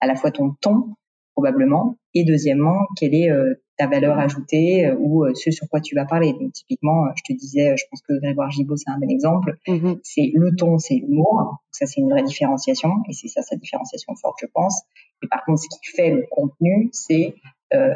à 0.00 0.06
la 0.06 0.14
fois 0.14 0.30
ton 0.30 0.54
ton, 0.60 0.94
probablement, 1.36 1.98
et 2.14 2.24
deuxièmement, 2.24 2.78
quelle 2.96 3.14
est 3.14 3.30
ta 3.76 3.86
valeur 3.86 4.18
ajoutée 4.18 4.86
euh, 4.86 4.96
ou 4.98 5.24
euh, 5.24 5.34
ce 5.34 5.50
sur 5.50 5.68
quoi 5.68 5.80
tu 5.80 5.94
vas 5.94 6.04
parler? 6.04 6.32
Donc 6.32 6.52
typiquement, 6.52 7.04
euh, 7.04 7.10
je 7.16 7.22
te 7.32 7.38
disais, 7.38 7.76
je 7.76 7.84
pense 7.90 8.00
que 8.02 8.18
Grégoire 8.20 8.50
Gibault 8.50 8.76
c'est 8.76 8.90
un 8.90 8.98
bon 8.98 9.08
exemple. 9.08 9.58
Mm-hmm. 9.66 9.98
C'est 10.02 10.30
le 10.34 10.54
ton, 10.56 10.78
c'est 10.78 10.96
l'humour. 10.96 11.58
Ça 11.70 11.86
c'est 11.86 12.00
une 12.00 12.10
vraie 12.10 12.22
différenciation 12.22 12.90
et 13.08 13.12
c'est 13.12 13.28
ça 13.28 13.42
sa 13.42 13.56
différenciation 13.56 14.14
forte, 14.16 14.38
je 14.40 14.46
pense. 14.52 14.82
Et 15.22 15.28
par 15.28 15.44
contre, 15.44 15.60
ce 15.60 15.68
qui 15.68 15.94
fait 15.94 16.10
le 16.10 16.26
contenu, 16.30 16.88
c'est 16.92 17.34
euh, 17.74 17.92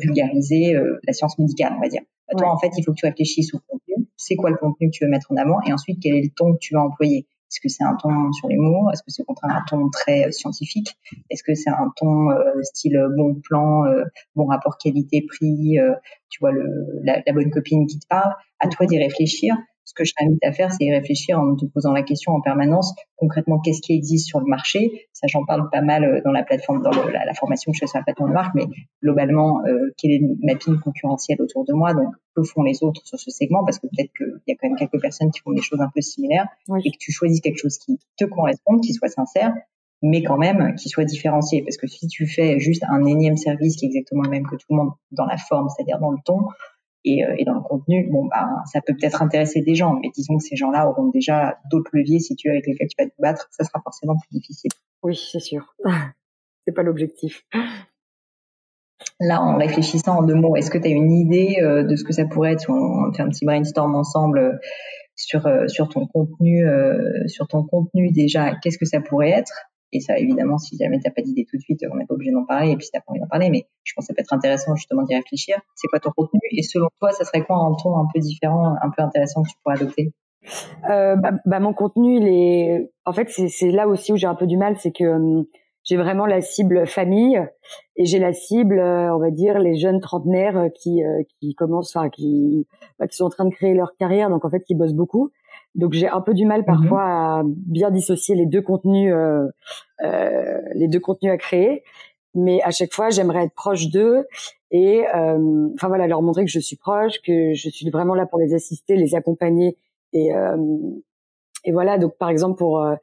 vulgariser 0.00 0.74
la 1.06 1.12
science 1.12 1.38
médicale, 1.38 1.74
on 1.76 1.80
va 1.80 1.88
dire. 1.88 2.02
Bah, 2.28 2.34
toi, 2.38 2.52
en 2.52 2.58
fait, 2.58 2.70
il 2.76 2.84
faut 2.84 2.92
que 2.92 2.98
tu 2.98 3.06
réfléchisses 3.06 3.52
au 3.54 3.58
contenu. 3.66 4.06
C'est 4.16 4.36
quoi 4.36 4.50
le 4.50 4.56
contenu 4.56 4.90
que 4.90 4.96
tu 4.96 5.04
veux 5.04 5.10
mettre 5.10 5.32
en 5.32 5.36
avant? 5.36 5.60
Et 5.66 5.72
ensuite 5.72 5.98
quel 6.02 6.14
est 6.14 6.22
le 6.22 6.30
ton 6.34 6.52
que 6.52 6.58
tu 6.58 6.74
vas 6.74 6.82
employer? 6.82 7.26
Est-ce 7.50 7.60
que 7.60 7.68
c'est 7.68 7.84
un 7.84 7.96
ton 7.96 8.32
sur 8.32 8.48
l'humour 8.48 8.90
Est-ce 8.92 9.02
que 9.02 9.10
c'est 9.10 9.22
au 9.22 9.24
contraire 9.24 9.56
un 9.56 9.64
ton 9.66 9.88
très 9.88 10.26
euh, 10.26 10.30
scientifique? 10.30 10.98
Est-ce 11.30 11.42
que 11.42 11.54
c'est 11.54 11.70
un 11.70 11.92
ton 11.96 12.30
euh, 12.30 12.62
style 12.62 12.96
euh, 12.96 13.08
bon 13.16 13.34
plan, 13.34 13.84
bon 14.36 14.46
rapport 14.46 14.76
qualité-prix 14.76 15.78
Tu 16.28 16.38
vois 16.40 16.52
la, 17.02 17.22
la, 17.26 17.32
bonne 17.32 17.50
copine 17.50 17.86
qui 17.86 17.98
te 17.98 18.06
parle? 18.06 18.34
À 18.60 18.68
toi 18.68 18.86
d'y 18.86 18.98
réfléchir 18.98 19.56
ce 19.88 19.94
que 19.94 20.04
je 20.04 20.12
t'invite 20.14 20.44
à 20.44 20.52
faire, 20.52 20.70
c'est 20.70 20.84
y 20.84 20.92
réfléchir 20.92 21.40
en 21.40 21.56
te 21.56 21.64
posant 21.64 21.92
la 21.92 22.02
question 22.02 22.32
en 22.32 22.42
permanence, 22.42 22.94
concrètement, 23.16 23.58
qu'est-ce 23.58 23.80
qui 23.80 23.94
existe 23.94 24.26
sur 24.26 24.38
le 24.38 24.44
marché? 24.44 25.08
Ça, 25.14 25.26
j'en 25.28 25.46
parle 25.46 25.70
pas 25.70 25.80
mal 25.80 26.04
euh, 26.04 26.20
dans 26.22 26.30
la 26.30 26.42
plateforme, 26.42 26.82
dans 26.82 26.90
la, 26.90 27.32
formation 27.32 27.72
que 27.72 27.76
je 27.76 27.80
fais 27.80 27.86
sur 27.86 27.96
la 27.96 28.04
plateforme 28.04 28.28
de 28.28 28.34
marque, 28.34 28.54
mais 28.54 28.66
globalement, 29.02 29.64
euh, 29.64 29.94
quel 29.96 30.10
est 30.10 30.18
le 30.18 30.36
mapping 30.42 30.78
concurrentiel 30.78 31.40
autour 31.40 31.64
de 31.64 31.72
moi? 31.72 31.94
Donc, 31.94 32.12
que 32.36 32.42
font 32.42 32.62
les 32.64 32.82
autres 32.82 33.00
sur 33.06 33.18
ce 33.18 33.30
segment? 33.30 33.64
Parce 33.64 33.78
que 33.78 33.86
peut-être 33.86 34.12
qu'il 34.14 34.26
y 34.46 34.52
a 34.52 34.56
quand 34.60 34.68
même 34.68 34.76
quelques 34.76 35.00
personnes 35.00 35.30
qui 35.30 35.40
font 35.40 35.52
des 35.52 35.62
choses 35.62 35.80
un 35.80 35.88
peu 35.94 36.02
similaires 36.02 36.46
et 36.84 36.90
que 36.90 36.98
tu 37.00 37.10
choisis 37.10 37.40
quelque 37.40 37.58
chose 37.58 37.78
qui 37.78 37.98
te 38.18 38.26
corresponde, 38.26 38.82
qui 38.82 38.92
soit 38.92 39.08
sincère, 39.08 39.54
mais 40.02 40.22
quand 40.22 40.36
même 40.36 40.74
qui 40.74 40.90
soit 40.90 41.04
différencié. 41.04 41.62
Parce 41.62 41.78
que 41.78 41.86
si 41.86 42.08
tu 42.08 42.26
fais 42.26 42.58
juste 42.60 42.84
un 42.90 43.06
énième 43.06 43.38
service 43.38 43.76
qui 43.76 43.86
est 43.86 43.88
exactement 43.88 44.22
le 44.22 44.28
même 44.28 44.46
que 44.46 44.56
tout 44.56 44.66
le 44.68 44.76
monde 44.76 44.90
dans 45.12 45.24
la 45.24 45.38
forme, 45.38 45.68
c'est-à-dire 45.70 45.98
dans 45.98 46.10
le 46.10 46.18
ton, 46.26 46.40
euh, 47.08 47.34
et, 47.38 47.44
dans 47.44 47.54
le 47.54 47.60
contenu, 47.60 48.08
bon, 48.10 48.26
bah, 48.26 48.48
ça 48.72 48.80
peut 48.80 48.94
peut-être 48.94 49.22
intéresser 49.22 49.60
des 49.62 49.74
gens, 49.74 49.94
mais 49.94 50.10
disons 50.14 50.36
que 50.38 50.44
ces 50.44 50.56
gens-là 50.56 50.88
auront 50.88 51.08
déjà 51.08 51.58
d'autres 51.70 51.90
leviers 51.92 52.20
si 52.20 52.36
tu 52.36 52.48
avec 52.50 52.66
lesquels 52.66 52.88
tu 52.88 53.02
vas 53.02 53.08
te 53.08 53.14
battre, 53.18 53.48
ça 53.50 53.64
sera 53.64 53.80
forcément 53.82 54.14
plus 54.16 54.38
difficile. 54.38 54.70
Oui, 55.02 55.16
c'est 55.16 55.40
sûr. 55.40 55.74
c'est 56.66 56.74
pas 56.74 56.82
l'objectif. 56.82 57.44
Là, 59.20 59.42
en 59.42 59.56
réfléchissant 59.56 60.18
en 60.18 60.22
deux 60.22 60.34
mots, 60.34 60.56
est-ce 60.56 60.70
que 60.70 60.78
tu 60.78 60.86
as 60.86 60.90
une 60.90 61.12
idée 61.12 61.56
euh, 61.62 61.84
de 61.84 61.96
ce 61.96 62.04
que 62.04 62.12
ça 62.12 62.24
pourrait 62.24 62.52
être 62.52 62.70
on 62.70 63.12
fait 63.12 63.22
un 63.22 63.28
petit 63.28 63.44
brainstorm 63.44 63.94
ensemble 63.94 64.38
euh, 64.38 64.52
sur 65.16 65.48
sur 65.66 65.88
ton 65.88 66.06
contenu, 66.06 66.64
sur 67.26 67.48
ton 67.48 67.64
contenu 67.64 68.12
déjà, 68.12 68.54
qu'est-ce 68.62 68.78
que 68.78 68.84
ça 68.84 69.00
pourrait 69.00 69.30
être? 69.30 69.67
Et 69.92 70.00
ça, 70.00 70.18
évidemment, 70.18 70.58
si 70.58 70.76
jamais 70.76 70.98
t'as 71.00 71.10
pas 71.10 71.22
d'idée 71.22 71.46
tout 71.48 71.56
de 71.56 71.62
suite, 71.62 71.80
on 71.90 71.96
n'est 71.96 72.04
pas 72.04 72.14
obligé 72.14 72.30
d'en 72.30 72.44
parler. 72.44 72.72
Et 72.72 72.76
puis, 72.76 72.86
si 72.86 72.92
t'as 72.92 73.00
pas 73.00 73.12
envie 73.12 73.20
d'en 73.20 73.26
parler, 73.26 73.48
mais 73.50 73.66
je 73.84 73.92
pense 73.94 74.04
que 74.04 74.08
ça 74.08 74.14
peut 74.14 74.20
être 74.20 74.32
intéressant 74.32 74.74
justement 74.74 75.02
d'y 75.02 75.14
réfléchir. 75.14 75.58
C'est 75.74 75.88
quoi 75.88 75.98
ton 75.98 76.10
contenu? 76.10 76.40
Et 76.52 76.62
selon 76.62 76.88
toi, 77.00 77.10
ça 77.12 77.24
serait 77.24 77.42
quoi 77.42 77.56
un 77.56 77.74
ton 77.82 77.96
un 77.96 78.06
peu 78.12 78.20
différent, 78.20 78.74
un 78.82 78.90
peu 78.90 79.02
intéressant 79.02 79.42
que 79.42 79.48
tu 79.48 79.54
pourrais 79.62 79.76
adopter? 79.76 80.12
Euh, 80.90 81.16
bah, 81.16 81.32
bah, 81.46 81.60
mon 81.60 81.72
contenu, 81.72 82.18
il 82.18 82.28
est. 82.28 82.90
En 83.04 83.12
fait, 83.12 83.30
c'est 83.30 83.70
là 83.70 83.88
aussi 83.88 84.12
où 84.12 84.16
j'ai 84.16 84.26
un 84.26 84.34
peu 84.34 84.46
du 84.46 84.56
mal, 84.56 84.76
c'est 84.78 84.92
que 84.92 85.04
hum, 85.04 85.46
j'ai 85.88 85.96
vraiment 85.96 86.26
la 86.26 86.42
cible 86.42 86.86
famille 86.86 87.40
et 87.96 88.04
j'ai 88.04 88.18
la 88.18 88.34
cible, 88.34 88.78
euh, 88.78 89.14
on 89.14 89.18
va 89.18 89.30
dire, 89.30 89.58
les 89.58 89.76
jeunes 89.76 90.00
trentenaires 90.00 90.56
euh, 90.58 90.68
qui 90.68 91.02
euh, 91.02 91.22
qui 91.40 91.54
commencent, 91.54 91.96
enfin 91.96 92.10
qui 92.10 92.66
bah, 92.98 93.06
qui 93.06 93.16
sont 93.16 93.24
en 93.24 93.30
train 93.30 93.46
de 93.46 93.54
créer 93.54 93.74
leur 93.74 93.96
carrière, 93.96 94.28
donc 94.28 94.44
en 94.44 94.50
fait 94.50 94.60
qui 94.60 94.74
bossent 94.74 94.94
beaucoup. 94.94 95.30
Donc 95.78 95.92
j'ai 95.92 96.08
un 96.08 96.20
peu 96.20 96.34
du 96.34 96.44
mal 96.44 96.64
parfois 96.64 97.04
mhm. 97.04 97.08
à 97.08 97.42
bien 97.46 97.90
dissocier 97.90 98.34
les 98.34 98.46
deux 98.46 98.60
contenus, 98.60 99.12
euh, 99.14 99.46
euh, 100.04 100.60
les 100.74 100.88
deux 100.88 101.00
contenus 101.00 101.32
à 101.32 101.38
créer. 101.38 101.84
Mais 102.34 102.60
à 102.62 102.70
chaque 102.70 102.92
fois, 102.92 103.10
j'aimerais 103.10 103.44
être 103.44 103.54
proche 103.54 103.88
d'eux 103.88 104.26
et, 104.70 105.04
euh, 105.14 105.68
enfin 105.74 105.88
voilà, 105.88 106.06
leur 106.06 106.20
montrer 106.20 106.44
que 106.44 106.50
je 106.50 106.58
suis 106.58 106.76
proche, 106.76 107.20
que 107.24 107.54
je 107.54 107.70
suis 107.70 107.88
vraiment 107.90 108.14
là 108.14 108.26
pour 108.26 108.38
les 108.38 108.54
assister, 108.54 108.96
les 108.96 109.14
accompagner 109.14 109.78
et 110.12 110.34
euh, 110.34 110.56
et 111.64 111.72
voilà. 111.72 111.96
Donc 111.96 112.16
par 112.18 112.28
exemple 112.28 112.58
pour 112.58 112.82
euh, 112.82 112.96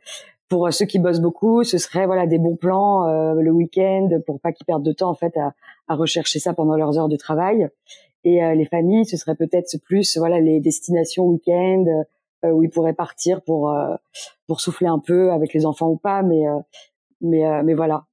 pour 0.50 0.72
ceux 0.72 0.86
qui 0.86 1.00
bossent 1.00 1.22
beaucoup, 1.22 1.64
ce 1.64 1.78
serait 1.78 2.06
voilà 2.06 2.28
des 2.28 2.38
bons 2.38 2.56
plans 2.56 3.34
le 3.34 3.52
week-end 3.52 4.10
pour 4.28 4.40
pas 4.40 4.52
qu'ils 4.52 4.66
perdent 4.66 4.84
de 4.84 4.92
temps 4.92 5.10
en 5.10 5.16
fait 5.16 5.36
à, 5.38 5.54
à 5.88 5.96
rechercher 5.96 6.38
ça 6.38 6.54
pendant 6.54 6.76
leurs 6.76 7.00
heures 7.00 7.10
de 7.10 7.16
travail. 7.16 7.68
Et 8.26 8.42
les 8.56 8.66
familles, 8.66 9.06
ce 9.06 9.18
serait 9.18 9.36
peut-être 9.36 9.78
plus 9.84 10.18
voilà 10.18 10.40
les 10.40 10.60
destinations 10.60 11.26
week-end 11.26 11.86
euh, 11.88 12.04
où 12.44 12.64
ils 12.64 12.70
pourraient 12.70 12.94
partir 12.94 13.42
pour 13.42 13.72
euh, 13.72 13.96
pour 14.48 14.62
souffler 14.62 14.88
un 14.88 15.00
peu 15.00 15.32
avec 15.32 15.54
les 15.54 15.66
enfants 15.66 15.90
ou 15.90 15.98
pas, 15.98 16.22
mais 16.22 16.48
euh, 16.48 16.60
mais 17.22 17.64
mais 17.64 17.74
voilà. 17.74 18.06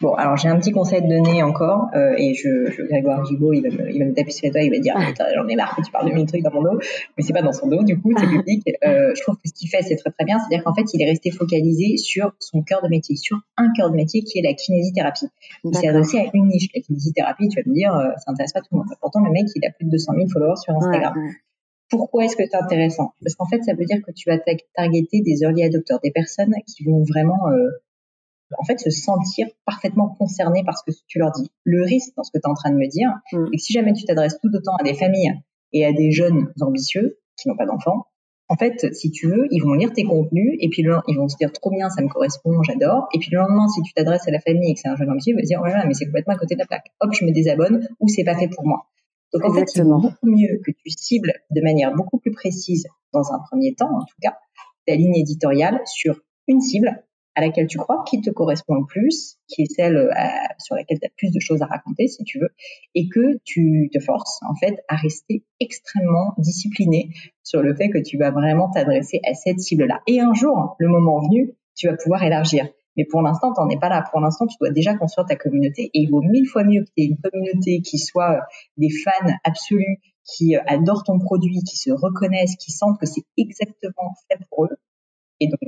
Bon, 0.00 0.14
alors 0.14 0.36
j'ai 0.36 0.48
un 0.48 0.58
petit 0.58 0.72
conseil 0.72 1.02
de 1.02 1.08
donner 1.08 1.42
encore, 1.42 1.88
et 2.16 2.32
je, 2.32 2.70
je 2.70 2.82
Grégoire 2.84 3.24
Gibault, 3.26 3.52
il 3.52 3.62
va 3.62 3.68
me, 3.68 3.90
il 3.92 3.98
va 3.98 4.06
me 4.06 4.14
taper 4.14 4.30
sur 4.30 4.46
les 4.46 4.50
doigts, 4.50 4.62
il 4.62 4.70
va 4.70 4.78
dire, 4.78 4.94
ah. 4.96 5.24
j'en 5.34 5.46
ai 5.46 5.56
marre 5.56 5.76
que 5.76 5.82
tu 5.82 5.92
parles 5.92 6.08
de 6.08 6.14
mille 6.14 6.26
trucs 6.26 6.42
dans 6.42 6.50
mon 6.50 6.62
dos, 6.62 6.78
mais 7.16 7.22
c'est 7.22 7.34
pas 7.34 7.42
dans 7.42 7.52
son 7.52 7.68
dos, 7.68 7.82
du 7.84 8.00
coup, 8.00 8.10
c'est 8.16 8.26
public. 8.26 8.62
je 8.82 9.22
trouve 9.22 9.36
que 9.36 9.46
ce 9.46 9.52
qu'il 9.52 9.68
fait, 9.68 9.82
c'est 9.82 9.96
très 9.96 10.10
très 10.10 10.24
bien, 10.24 10.38
c'est-à-dire 10.38 10.64
qu'en 10.64 10.74
fait, 10.74 10.86
il 10.94 11.02
est 11.02 11.04
resté 11.04 11.30
focalisé 11.30 11.98
sur 11.98 12.32
son 12.38 12.62
cœur 12.62 12.82
de 12.82 12.88
métier, 12.88 13.14
sur 13.14 13.36
un 13.58 13.70
cœur 13.76 13.90
de 13.90 13.96
métier 13.96 14.22
qui 14.22 14.38
est 14.38 14.42
la 14.42 14.54
kinésithérapie. 14.54 15.26
Il 15.64 15.76
s'est 15.76 15.88
adressé 15.88 16.18
à 16.18 16.24
une 16.32 16.48
niche. 16.48 16.68
La 16.74 16.80
kinésithérapie, 16.80 17.48
tu 17.48 17.60
vas 17.60 17.68
me 17.68 17.74
dire, 17.74 17.92
ça 18.24 18.32
intéresse 18.32 18.54
pas 18.54 18.60
tout 18.60 18.68
le 18.72 18.78
monde. 18.78 18.88
Pourtant, 19.02 19.20
le 19.20 19.30
mec, 19.30 19.44
il 19.54 19.64
a 19.66 19.70
plus 19.70 19.84
de 19.84 19.90
200 19.90 20.14
000 20.16 20.28
followers 20.28 20.56
sur 20.56 20.74
Instagram. 20.74 21.12
Pourquoi 21.90 22.24
est-ce 22.24 22.36
que 22.36 22.44
c'est 22.44 22.56
intéressant? 22.56 23.12
Parce 23.22 23.34
qu'en 23.34 23.46
fait, 23.46 23.62
ça 23.62 23.74
veut 23.74 23.84
dire 23.84 24.02
que 24.02 24.10
tu 24.12 24.28
vas 24.28 24.38
targeter 24.74 25.20
des 25.20 25.42
early 25.42 25.62
adopters, 25.64 26.00
des 26.00 26.10
personnes 26.10 26.54
qui 26.66 26.84
vont 26.84 27.04
vraiment 27.04 27.48
euh, 27.48 27.70
en 28.58 28.64
fait 28.64 28.78
se 28.78 28.90
sentir 28.90 29.46
parfaitement 29.64 30.08
concernées 30.18 30.64
par 30.64 30.78
ce 30.78 30.84
que 30.84 30.96
tu 31.06 31.18
leur 31.18 31.32
dis. 31.32 31.50
Le 31.64 31.82
risque 31.82 32.14
dans 32.16 32.22
ce 32.22 32.30
que 32.30 32.38
tu 32.38 32.46
es 32.46 32.50
en 32.50 32.54
train 32.54 32.70
de 32.70 32.76
me 32.76 32.88
dire, 32.88 33.10
mm. 33.32 33.46
c'est 33.50 33.56
que 33.56 33.62
si 33.62 33.72
jamais 33.72 33.92
tu 33.92 34.04
t'adresses 34.04 34.38
tout 34.40 34.50
autant 34.54 34.76
à 34.76 34.82
des 34.82 34.94
familles 34.94 35.40
et 35.72 35.84
à 35.84 35.92
des 35.92 36.10
jeunes 36.10 36.52
ambitieux 36.60 37.18
qui 37.36 37.48
n'ont 37.48 37.56
pas 37.56 37.66
d'enfants, 37.66 38.06
en 38.48 38.56
fait, 38.56 38.94
si 38.94 39.10
tu 39.10 39.26
veux, 39.28 39.46
ils 39.50 39.60
vont 39.60 39.72
lire 39.72 39.92
tes 39.92 40.04
contenus 40.04 40.56
et 40.60 40.68
puis 40.68 40.82
ils 40.82 41.16
vont 41.16 41.28
se 41.28 41.36
dire 41.36 41.50
trop 41.50 41.70
bien, 41.70 41.88
ça 41.88 42.02
me 42.02 42.08
correspond, 42.08 42.62
j'adore. 42.62 43.08
Et 43.14 43.18
puis 43.18 43.30
le 43.32 43.38
lendemain, 43.38 43.66
si 43.68 43.80
tu 43.82 43.92
t'adresses 43.94 44.28
à 44.28 44.30
la 44.30 44.40
famille 44.40 44.70
et 44.70 44.74
que 44.74 44.80
c'est 44.80 44.88
un 44.88 44.96
jeune 44.96 45.10
ambitieux, 45.10 45.32
il 45.32 45.36
va 45.36 45.42
se 45.42 45.46
dire 45.46 45.60
oh 45.62 45.66
là 45.66 45.78
là, 45.78 45.84
mais 45.86 45.94
c'est 45.94 46.04
complètement 46.04 46.34
à 46.34 46.38
côté 46.38 46.54
de 46.54 46.60
la 46.60 46.66
plaque. 46.66 46.92
Hop, 47.00 47.10
je 47.14 47.24
me 47.24 47.32
désabonne 47.32 47.88
ou 48.00 48.08
c'est 48.08 48.24
pas 48.24 48.36
fait 48.36 48.48
pour 48.48 48.66
moi. 48.66 48.86
Donc 49.34 49.44
en 49.44 49.52
fait, 49.52 49.68
c'est 49.68 49.82
beaucoup 49.82 50.26
mieux 50.26 50.60
que 50.64 50.70
tu 50.70 50.90
cibles 50.90 51.32
de 51.50 51.60
manière 51.60 51.92
beaucoup 51.92 52.18
plus 52.18 52.30
précise, 52.30 52.86
dans 53.12 53.32
un 53.32 53.40
premier 53.50 53.74
temps 53.74 53.90
en 53.90 54.04
tout 54.04 54.16
cas, 54.22 54.36
ta 54.86 54.94
ligne 54.94 55.16
éditoriale 55.16 55.80
sur 55.86 56.20
une 56.46 56.60
cible 56.60 57.04
à 57.34 57.40
laquelle 57.40 57.66
tu 57.66 57.78
crois, 57.78 58.04
qui 58.08 58.20
te 58.20 58.30
correspond 58.30 58.76
le 58.76 58.86
plus, 58.86 59.38
qui 59.48 59.62
est 59.62 59.74
celle 59.74 59.96
euh, 59.96 60.10
sur 60.58 60.76
laquelle 60.76 61.00
tu 61.00 61.06
as 61.06 61.10
plus 61.16 61.32
de 61.32 61.40
choses 61.40 61.62
à 61.62 61.66
raconter, 61.66 62.06
si 62.06 62.22
tu 62.22 62.38
veux, 62.38 62.50
et 62.94 63.08
que 63.08 63.40
tu 63.44 63.90
te 63.92 63.98
forces, 63.98 64.38
en 64.48 64.54
fait, 64.54 64.84
à 64.88 64.94
rester 64.94 65.44
extrêmement 65.58 66.34
discipliné 66.38 67.10
sur 67.42 67.60
le 67.60 67.74
fait 67.74 67.90
que 67.90 67.98
tu 67.98 68.18
vas 68.18 68.30
vraiment 68.30 68.70
t'adresser 68.70 69.20
à 69.28 69.34
cette 69.34 69.58
cible-là. 69.58 70.00
Et 70.06 70.20
un 70.20 70.32
jour, 70.32 70.76
le 70.78 70.88
moment 70.88 71.20
venu, 71.20 71.54
tu 71.74 71.88
vas 71.88 71.96
pouvoir 71.96 72.22
élargir. 72.22 72.68
Mais 72.96 73.04
pour 73.04 73.22
l'instant, 73.22 73.52
tu 73.52 73.60
n'en 73.60 73.68
es 73.68 73.78
pas 73.78 73.88
là. 73.88 74.04
Pour 74.10 74.20
l'instant, 74.20 74.46
tu 74.46 74.56
dois 74.60 74.70
déjà 74.70 74.94
construire 74.94 75.26
ta 75.26 75.36
communauté 75.36 75.90
et 75.92 76.00
il 76.00 76.10
vaut 76.10 76.22
mille 76.22 76.46
fois 76.46 76.64
mieux 76.64 76.82
que 76.82 76.90
tu 76.96 77.02
aies 77.02 77.06
une 77.06 77.18
communauté 77.18 77.80
qui 77.80 77.98
soit 77.98 78.32
euh, 78.32 78.40
des 78.76 78.90
fans 78.90 79.32
absolus, 79.44 79.98
qui 80.24 80.56
euh, 80.56 80.60
adorent 80.66 81.04
ton 81.04 81.18
produit, 81.18 81.62
qui 81.62 81.76
se 81.76 81.90
reconnaissent, 81.90 82.56
qui 82.56 82.72
sentent 82.72 82.98
que 82.98 83.06
c'est 83.06 83.24
exactement 83.36 84.14
fait 84.28 84.38
pour 84.50 84.66
eux. 84.66 84.76
Et 85.40 85.48
donc, 85.48 85.58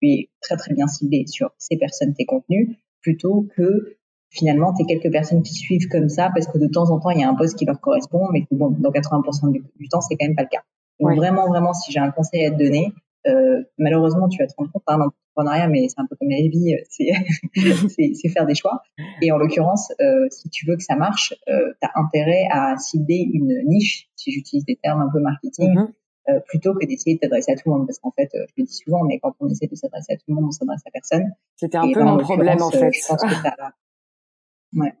tu 0.00 0.08
es 0.08 0.30
très 0.40 0.56
très 0.56 0.74
bien 0.74 0.86
ciblé 0.86 1.26
sur 1.26 1.50
ces 1.58 1.76
personnes, 1.76 2.14
tes 2.14 2.24
contenus, 2.24 2.76
plutôt 3.02 3.46
que 3.56 3.96
finalement, 4.30 4.72
tu 4.72 4.84
quelques 4.86 5.12
personnes 5.12 5.42
qui 5.42 5.52
suivent 5.52 5.88
comme 5.88 6.08
ça 6.08 6.30
parce 6.32 6.46
que 6.46 6.58
de 6.58 6.66
temps 6.66 6.90
en 6.90 7.00
temps, 7.00 7.10
il 7.10 7.20
y 7.20 7.24
a 7.24 7.28
un 7.28 7.34
poste 7.34 7.58
qui 7.58 7.64
leur 7.64 7.80
correspond, 7.80 8.28
mais 8.32 8.42
que 8.42 8.54
bon, 8.54 8.70
dans 8.70 8.90
80% 8.90 9.50
du, 9.52 9.88
temps, 9.88 10.00
c'est 10.00 10.16
quand 10.16 10.26
même 10.26 10.36
pas 10.36 10.42
le 10.42 10.48
cas. 10.48 10.62
Donc 11.00 11.16
vraiment, 11.16 11.48
vraiment, 11.48 11.72
si 11.72 11.92
j'ai 11.92 11.98
un 11.98 12.10
conseil 12.10 12.46
à 12.46 12.50
te 12.50 12.56
donner, 12.56 12.92
euh, 13.26 13.62
malheureusement, 13.78 14.28
tu 14.28 14.38
vas 14.38 14.46
te 14.46 14.54
rendre 14.56 14.70
compte, 14.72 14.82
hein, 14.86 14.98
l'entrepreneuriat, 14.98 15.68
mais 15.68 15.88
c'est 15.88 16.00
un 16.00 16.06
peu 16.06 16.16
comme 16.16 16.30
la 16.30 16.36
vie, 16.36 16.76
c'est 18.22 18.28
faire 18.28 18.46
des 18.46 18.54
choix. 18.54 18.82
Et 19.20 19.30
en 19.32 19.36
l'occurrence, 19.36 19.92
euh, 20.00 20.26
si 20.30 20.48
tu 20.48 20.66
veux 20.66 20.76
que 20.76 20.82
ça 20.82 20.96
marche, 20.96 21.34
euh, 21.48 21.72
tu 21.80 21.88
as 21.88 22.00
intérêt 22.00 22.46
à 22.50 22.76
cibler 22.78 23.28
une 23.32 23.62
niche, 23.66 24.08
si 24.16 24.32
j'utilise 24.32 24.64
des 24.64 24.76
termes 24.82 25.02
un 25.02 25.10
peu 25.12 25.20
marketing, 25.20 25.74
mm-hmm. 25.74 25.92
euh, 26.30 26.40
plutôt 26.46 26.74
que 26.74 26.86
d'essayer 26.86 27.16
de 27.16 27.20
t'adresser 27.20 27.52
à 27.52 27.56
tout 27.56 27.70
le 27.70 27.72
monde. 27.72 27.86
Parce 27.86 27.98
qu'en 27.98 28.12
fait, 28.12 28.30
euh, 28.34 28.44
je 28.48 28.62
le 28.62 28.64
dis 28.64 28.74
souvent, 28.74 29.04
mais 29.04 29.18
quand 29.18 29.34
on 29.40 29.48
essaie 29.48 29.66
de 29.66 29.74
s'adresser 29.74 30.14
à 30.14 30.16
tout 30.16 30.24
le 30.28 30.34
monde, 30.34 30.46
on 30.48 30.50
s'adresse 30.50 30.82
à 30.86 30.90
personne. 30.90 31.30
C'était 31.56 31.78
un 31.78 31.92
peu 31.92 32.02
mon 32.02 32.18
problème, 32.18 32.62
en 32.62 32.70
fait. 32.70 32.92
Je 32.92 33.06
pense 33.06 33.20
que 33.20 33.26
ouais. 34.80 34.94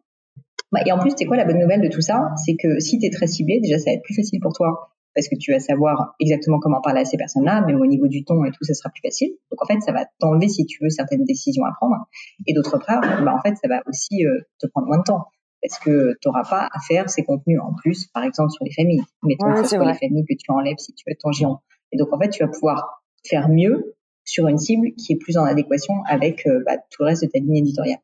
Bah, 0.72 0.80
et 0.86 0.92
en 0.92 0.98
plus, 0.98 1.12
c'est 1.16 1.24
quoi 1.24 1.36
la 1.36 1.44
bonne 1.44 1.58
nouvelle 1.58 1.80
de 1.80 1.88
tout 1.88 2.00
ça? 2.00 2.32
C'est 2.44 2.54
que 2.54 2.78
si 2.78 2.98
tu 2.98 3.06
es 3.06 3.10
très 3.10 3.26
ciblé, 3.26 3.60
déjà, 3.60 3.78
ça 3.78 3.90
va 3.90 3.94
être 3.94 4.02
plus 4.02 4.14
facile 4.14 4.40
pour 4.40 4.52
toi 4.52 4.90
parce 5.14 5.28
que 5.28 5.36
tu 5.36 5.52
vas 5.52 5.58
savoir 5.58 6.14
exactement 6.20 6.58
comment 6.60 6.80
parler 6.80 7.00
à 7.00 7.04
ces 7.04 7.16
personnes-là, 7.16 7.62
même 7.66 7.80
au 7.80 7.86
niveau 7.86 8.06
du 8.06 8.24
ton 8.24 8.44
et 8.44 8.50
tout, 8.50 8.62
ça 8.62 8.74
sera 8.74 8.90
plus 8.90 9.02
facile. 9.02 9.30
Donc 9.50 9.62
en 9.62 9.66
fait, 9.66 9.80
ça 9.80 9.92
va 9.92 10.06
t'enlever 10.18 10.48
si 10.48 10.66
tu 10.66 10.82
veux 10.82 10.90
certaines 10.90 11.24
décisions 11.24 11.64
à 11.64 11.72
prendre. 11.72 11.96
Et 12.46 12.54
d'autre 12.54 12.78
part, 12.78 13.00
bah, 13.00 13.34
en 13.34 13.40
fait, 13.40 13.56
ça 13.56 13.68
va 13.68 13.82
aussi 13.86 14.24
euh, 14.24 14.40
te 14.60 14.66
prendre 14.68 14.86
moins 14.86 14.98
de 14.98 15.04
temps 15.04 15.26
parce 15.62 15.78
que 15.78 16.16
tu 16.20 16.28
n'auras 16.28 16.44
pas 16.44 16.68
à 16.72 16.80
faire 16.88 17.10
ces 17.10 17.22
contenus 17.22 17.60
en 17.60 17.74
plus, 17.74 18.06
par 18.14 18.24
exemple 18.24 18.50
sur 18.50 18.64
les 18.64 18.72
familles. 18.72 19.02
Mettons 19.22 19.52
ouais, 19.52 19.64
sur 19.64 19.84
les 19.84 19.94
familles 19.94 20.24
que 20.24 20.34
tu 20.34 20.50
enlèves 20.50 20.78
si 20.78 20.94
tu 20.94 21.04
veux 21.06 21.14
ton 21.20 21.32
géant. 21.32 21.60
Et 21.92 21.98
donc 21.98 22.12
en 22.12 22.18
fait, 22.18 22.30
tu 22.30 22.42
vas 22.42 22.48
pouvoir 22.48 23.02
faire 23.26 23.48
mieux 23.48 23.96
sur 24.24 24.46
une 24.48 24.58
cible 24.58 24.92
qui 24.94 25.12
est 25.12 25.16
plus 25.16 25.36
en 25.36 25.44
adéquation 25.44 25.94
avec 26.08 26.46
euh, 26.46 26.62
bah, 26.64 26.76
tout 26.90 27.02
le 27.02 27.06
reste 27.06 27.24
de 27.24 27.28
ta 27.28 27.38
ligne 27.38 27.56
éditoriale. 27.56 27.98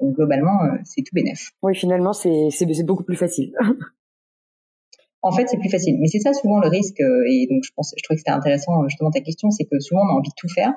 Donc 0.00 0.14
globalement, 0.14 0.62
euh, 0.64 0.76
c'est 0.84 1.02
tout 1.02 1.14
bénef. 1.14 1.50
Oui, 1.62 1.74
finalement, 1.74 2.12
c'est 2.12 2.84
beaucoup 2.84 3.04
plus 3.04 3.16
facile. 3.16 3.52
en 5.22 5.32
fait, 5.32 5.48
c'est 5.48 5.58
plus 5.58 5.70
facile. 5.70 5.98
Mais 6.00 6.06
c'est 6.06 6.20
ça 6.20 6.32
souvent 6.32 6.60
le 6.60 6.68
risque. 6.68 7.00
Euh, 7.00 7.24
et 7.28 7.46
donc, 7.50 7.62
je 7.64 7.70
pense, 7.74 7.94
je 7.96 8.02
trouvais 8.02 8.16
que 8.16 8.20
c'était 8.20 8.30
intéressant 8.30 8.86
justement 8.88 9.10
ta 9.10 9.20
question, 9.20 9.50
c'est 9.50 9.64
que 9.64 9.78
souvent 9.80 10.02
on 10.02 10.08
a 10.08 10.12
envie 10.12 10.30
de 10.30 10.34
tout 10.36 10.48
faire. 10.48 10.72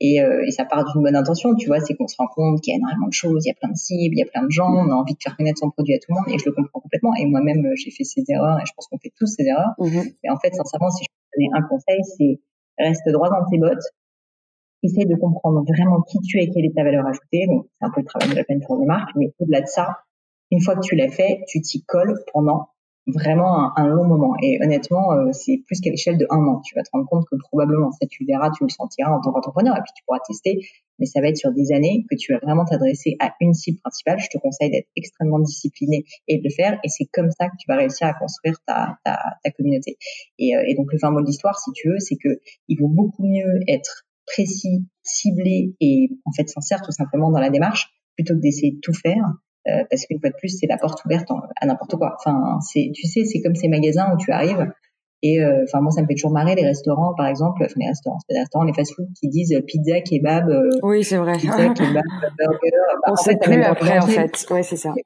Et, 0.00 0.20
euh, 0.20 0.42
et 0.44 0.50
ça 0.50 0.64
part 0.64 0.84
d'une 0.84 1.02
bonne 1.02 1.14
intention, 1.14 1.54
tu 1.54 1.68
vois, 1.68 1.78
c'est 1.78 1.94
qu'on 1.94 2.08
se 2.08 2.16
rend 2.18 2.26
compte 2.26 2.60
qu'il 2.60 2.72
y 2.72 2.74
a 2.74 2.78
énormément 2.78 3.06
de 3.06 3.12
choses, 3.12 3.44
il 3.46 3.48
y 3.48 3.52
a 3.52 3.54
plein 3.54 3.70
de 3.70 3.76
cibles, 3.76 4.16
il 4.16 4.18
y 4.18 4.22
a 4.22 4.26
plein 4.26 4.42
de 4.42 4.50
gens, 4.50 4.66
on 4.66 4.90
a 4.90 4.94
envie 4.94 5.14
de 5.14 5.22
faire 5.22 5.36
connaître 5.36 5.60
son 5.60 5.70
produit 5.70 5.94
à 5.94 5.98
tout 5.98 6.06
le 6.08 6.16
monde, 6.16 6.24
et 6.28 6.38
je 6.38 6.44
le 6.44 6.52
comprends 6.52 6.80
complètement. 6.80 7.14
Et 7.14 7.24
moi-même, 7.26 7.70
j'ai 7.76 7.92
fait 7.92 8.02
ces 8.02 8.24
erreurs, 8.28 8.58
et 8.58 8.66
je 8.66 8.72
pense 8.74 8.88
qu'on 8.88 8.98
fait 8.98 9.12
tous 9.16 9.28
ces 9.28 9.44
erreurs. 9.44 9.74
Mais 9.78 10.30
en 10.30 10.38
fait, 10.38 10.52
sincèrement, 10.54 10.90
si 10.90 11.04
je 11.04 11.08
peux 11.08 11.38
donner 11.38 11.50
un 11.54 11.62
conseil, 11.68 12.00
c'est 12.18 12.40
reste 12.78 13.08
droit 13.12 13.30
dans 13.30 13.48
tes 13.48 13.58
bottes, 13.58 13.84
essaye 14.82 15.06
de 15.06 15.14
comprendre 15.14 15.62
vraiment 15.62 16.02
qui 16.02 16.18
tu 16.20 16.40
es, 16.40 16.50
quelle 16.50 16.64
est 16.64 16.74
ta 16.74 16.82
valeur 16.82 17.06
ajoutée. 17.06 17.46
Donc, 17.46 17.66
c'est 17.78 17.86
un 17.86 17.90
peu 17.90 18.00
le 18.00 18.06
travail 18.06 18.30
de 18.30 18.34
la 18.34 18.42
peine 18.42 18.60
pour 18.60 18.80
de 18.80 18.84
marque, 18.84 19.10
mais 19.14 19.32
au-delà 19.38 19.60
de 19.60 19.66
ça, 19.66 19.98
une 20.50 20.60
fois 20.60 20.74
que 20.74 20.80
tu 20.80 20.96
l'as 20.96 21.10
fait, 21.10 21.44
tu 21.46 21.60
t'y 21.60 21.84
colles 21.84 22.18
pendant 22.32 22.68
vraiment 23.06 23.76
un, 23.76 23.86
long 23.86 24.04
moment. 24.04 24.34
Et 24.42 24.58
honnêtement, 24.62 25.12
euh, 25.12 25.32
c'est 25.32 25.62
plus 25.66 25.80
qu'à 25.80 25.90
l'échelle 25.90 26.18
de 26.18 26.26
un 26.30 26.46
an. 26.46 26.60
Tu 26.64 26.74
vas 26.74 26.82
te 26.82 26.90
rendre 26.92 27.08
compte 27.08 27.24
que 27.30 27.36
probablement, 27.36 27.90
ça 27.92 28.06
tu 28.06 28.24
verras, 28.24 28.50
tu 28.50 28.64
le 28.64 28.68
sentiras 28.68 29.10
en 29.10 29.20
tant 29.20 29.32
qu'entrepreneur, 29.32 29.76
et 29.76 29.80
puis 29.80 29.92
tu 29.96 30.04
pourras 30.04 30.20
tester. 30.26 30.60
Mais 30.98 31.06
ça 31.06 31.20
va 31.20 31.28
être 31.28 31.36
sur 31.36 31.52
des 31.52 31.72
années 31.72 32.04
que 32.08 32.16
tu 32.16 32.32
vas 32.32 32.38
vraiment 32.38 32.64
t'adresser 32.64 33.16
à 33.18 33.32
une 33.40 33.54
cible 33.54 33.78
principale. 33.80 34.20
Je 34.20 34.28
te 34.28 34.38
conseille 34.38 34.70
d'être 34.70 34.88
extrêmement 34.94 35.40
discipliné 35.40 36.04
et 36.28 36.38
de 36.38 36.44
le 36.44 36.50
faire. 36.50 36.78
Et 36.84 36.88
c'est 36.88 37.06
comme 37.12 37.30
ça 37.30 37.48
que 37.48 37.56
tu 37.58 37.66
vas 37.66 37.76
réussir 37.76 38.06
à 38.06 38.14
construire 38.14 38.56
ta, 38.66 38.98
ta, 39.04 39.18
ta 39.42 39.50
communauté. 39.50 39.96
Et, 40.38 40.56
euh, 40.56 40.62
et 40.66 40.74
donc 40.74 40.92
le 40.92 40.98
fin 40.98 41.10
mot 41.10 41.20
de 41.20 41.26
l'histoire, 41.26 41.58
si 41.58 41.72
tu 41.72 41.88
veux, 41.88 41.98
c'est 41.98 42.16
que 42.16 42.40
il 42.68 42.78
vaut 42.78 42.88
beaucoup 42.88 43.26
mieux 43.26 43.60
être 43.66 44.06
précis, 44.26 44.86
ciblé 45.02 45.74
et 45.80 46.10
en 46.24 46.32
fait 46.32 46.48
sincère 46.48 46.82
tout 46.82 46.92
simplement 46.92 47.30
dans 47.30 47.40
la 47.40 47.50
démarche 47.50 47.88
plutôt 48.14 48.34
que 48.34 48.40
d'essayer 48.40 48.72
de 48.72 48.80
tout 48.80 48.92
faire 48.92 49.24
euh, 49.68 49.84
parce 49.90 50.06
qu'une 50.06 50.20
fois 50.20 50.30
de 50.30 50.36
plus 50.36 50.48
c'est 50.48 50.66
la 50.66 50.78
porte 50.78 51.04
ouverte 51.04 51.28
à 51.60 51.66
n'importe 51.66 51.96
quoi. 51.96 52.14
Enfin 52.18 52.58
c'est 52.60 52.90
tu 52.94 53.06
sais 53.06 53.24
c'est 53.24 53.40
comme 53.40 53.54
ces 53.54 53.68
magasins 53.68 54.12
où 54.14 54.16
tu 54.16 54.30
arrives 54.30 54.66
et 55.22 55.40
euh, 55.40 55.62
enfin 55.64 55.80
moi 55.80 55.90
ça 55.92 56.02
me 56.02 56.06
fait 56.06 56.14
toujours 56.14 56.32
marrer 56.32 56.54
les 56.54 56.64
restaurants 56.64 57.14
par 57.14 57.26
exemple 57.26 57.62
enfin 57.64 57.74
les 57.76 57.86
restaurants 57.86 58.18
les 58.28 58.40
restaurants 58.40 58.64
les 58.64 58.72
fast-food 58.72 59.06
qui 59.18 59.28
disent 59.28 59.56
pizza 59.66 60.00
kebab 60.00 60.48
euh, 60.48 60.68
oui 60.82 61.04
c'est 61.04 61.16
vrai 61.16 61.34
pizza 61.34 61.68
kebab 61.68 62.02
burger 62.38 62.70
on 63.06 63.16
sait 63.16 63.36
plus 63.36 63.62
après 63.62 63.98
en 63.98 64.06
fait 64.06 64.46
ouais 64.50 64.62
c'est 64.62 64.76
ça 64.76 64.92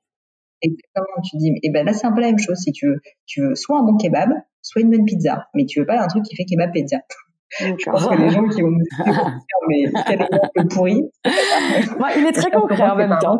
Exactement, 0.63 1.23
tu 1.23 1.37
dis, 1.37 1.49
et 1.49 1.61
eh 1.65 1.71
ben 1.71 1.85
là 1.85 1.93
c'est 1.93 2.07
un 2.07 2.13
peu 2.13 2.23
la 2.23 2.29
même 2.29 2.39
chose 2.39 2.57
si 2.57 2.73
tu 2.73 2.87
veux, 2.87 3.01
tu 3.27 3.43
veux 3.43 3.55
soit 3.55 3.79
un 3.79 3.83
bon 3.83 3.99
kebab, 3.99 4.31
soit 4.63 4.81
une 4.81 4.91
bonne 4.91 5.05
pizza, 5.05 5.47
mais 5.55 5.67
tu 5.67 5.81
veux 5.81 5.87
pas 5.87 6.03
un 6.03 6.07
truc 6.07 6.25
qui 6.25 6.35
fait 6.35 6.45
kebab 6.45 6.73
pizza. 6.73 6.97
Je 7.61 7.91
pense 7.91 8.07
que 8.07 8.15
les 8.15 8.31
gens 8.31 8.49
qui 8.49 8.63
vont 8.63 8.71
me 8.71 8.83
dire, 8.83 9.41
mais 9.69 10.03
quel 10.07 10.23
exemple 10.23 10.75
pourri. 10.75 11.03
il 12.17 12.27
est 12.27 12.33
très 12.33 12.51
concret 12.51 12.89
en 12.89 12.97
même 12.97 13.17
temps. 13.21 13.39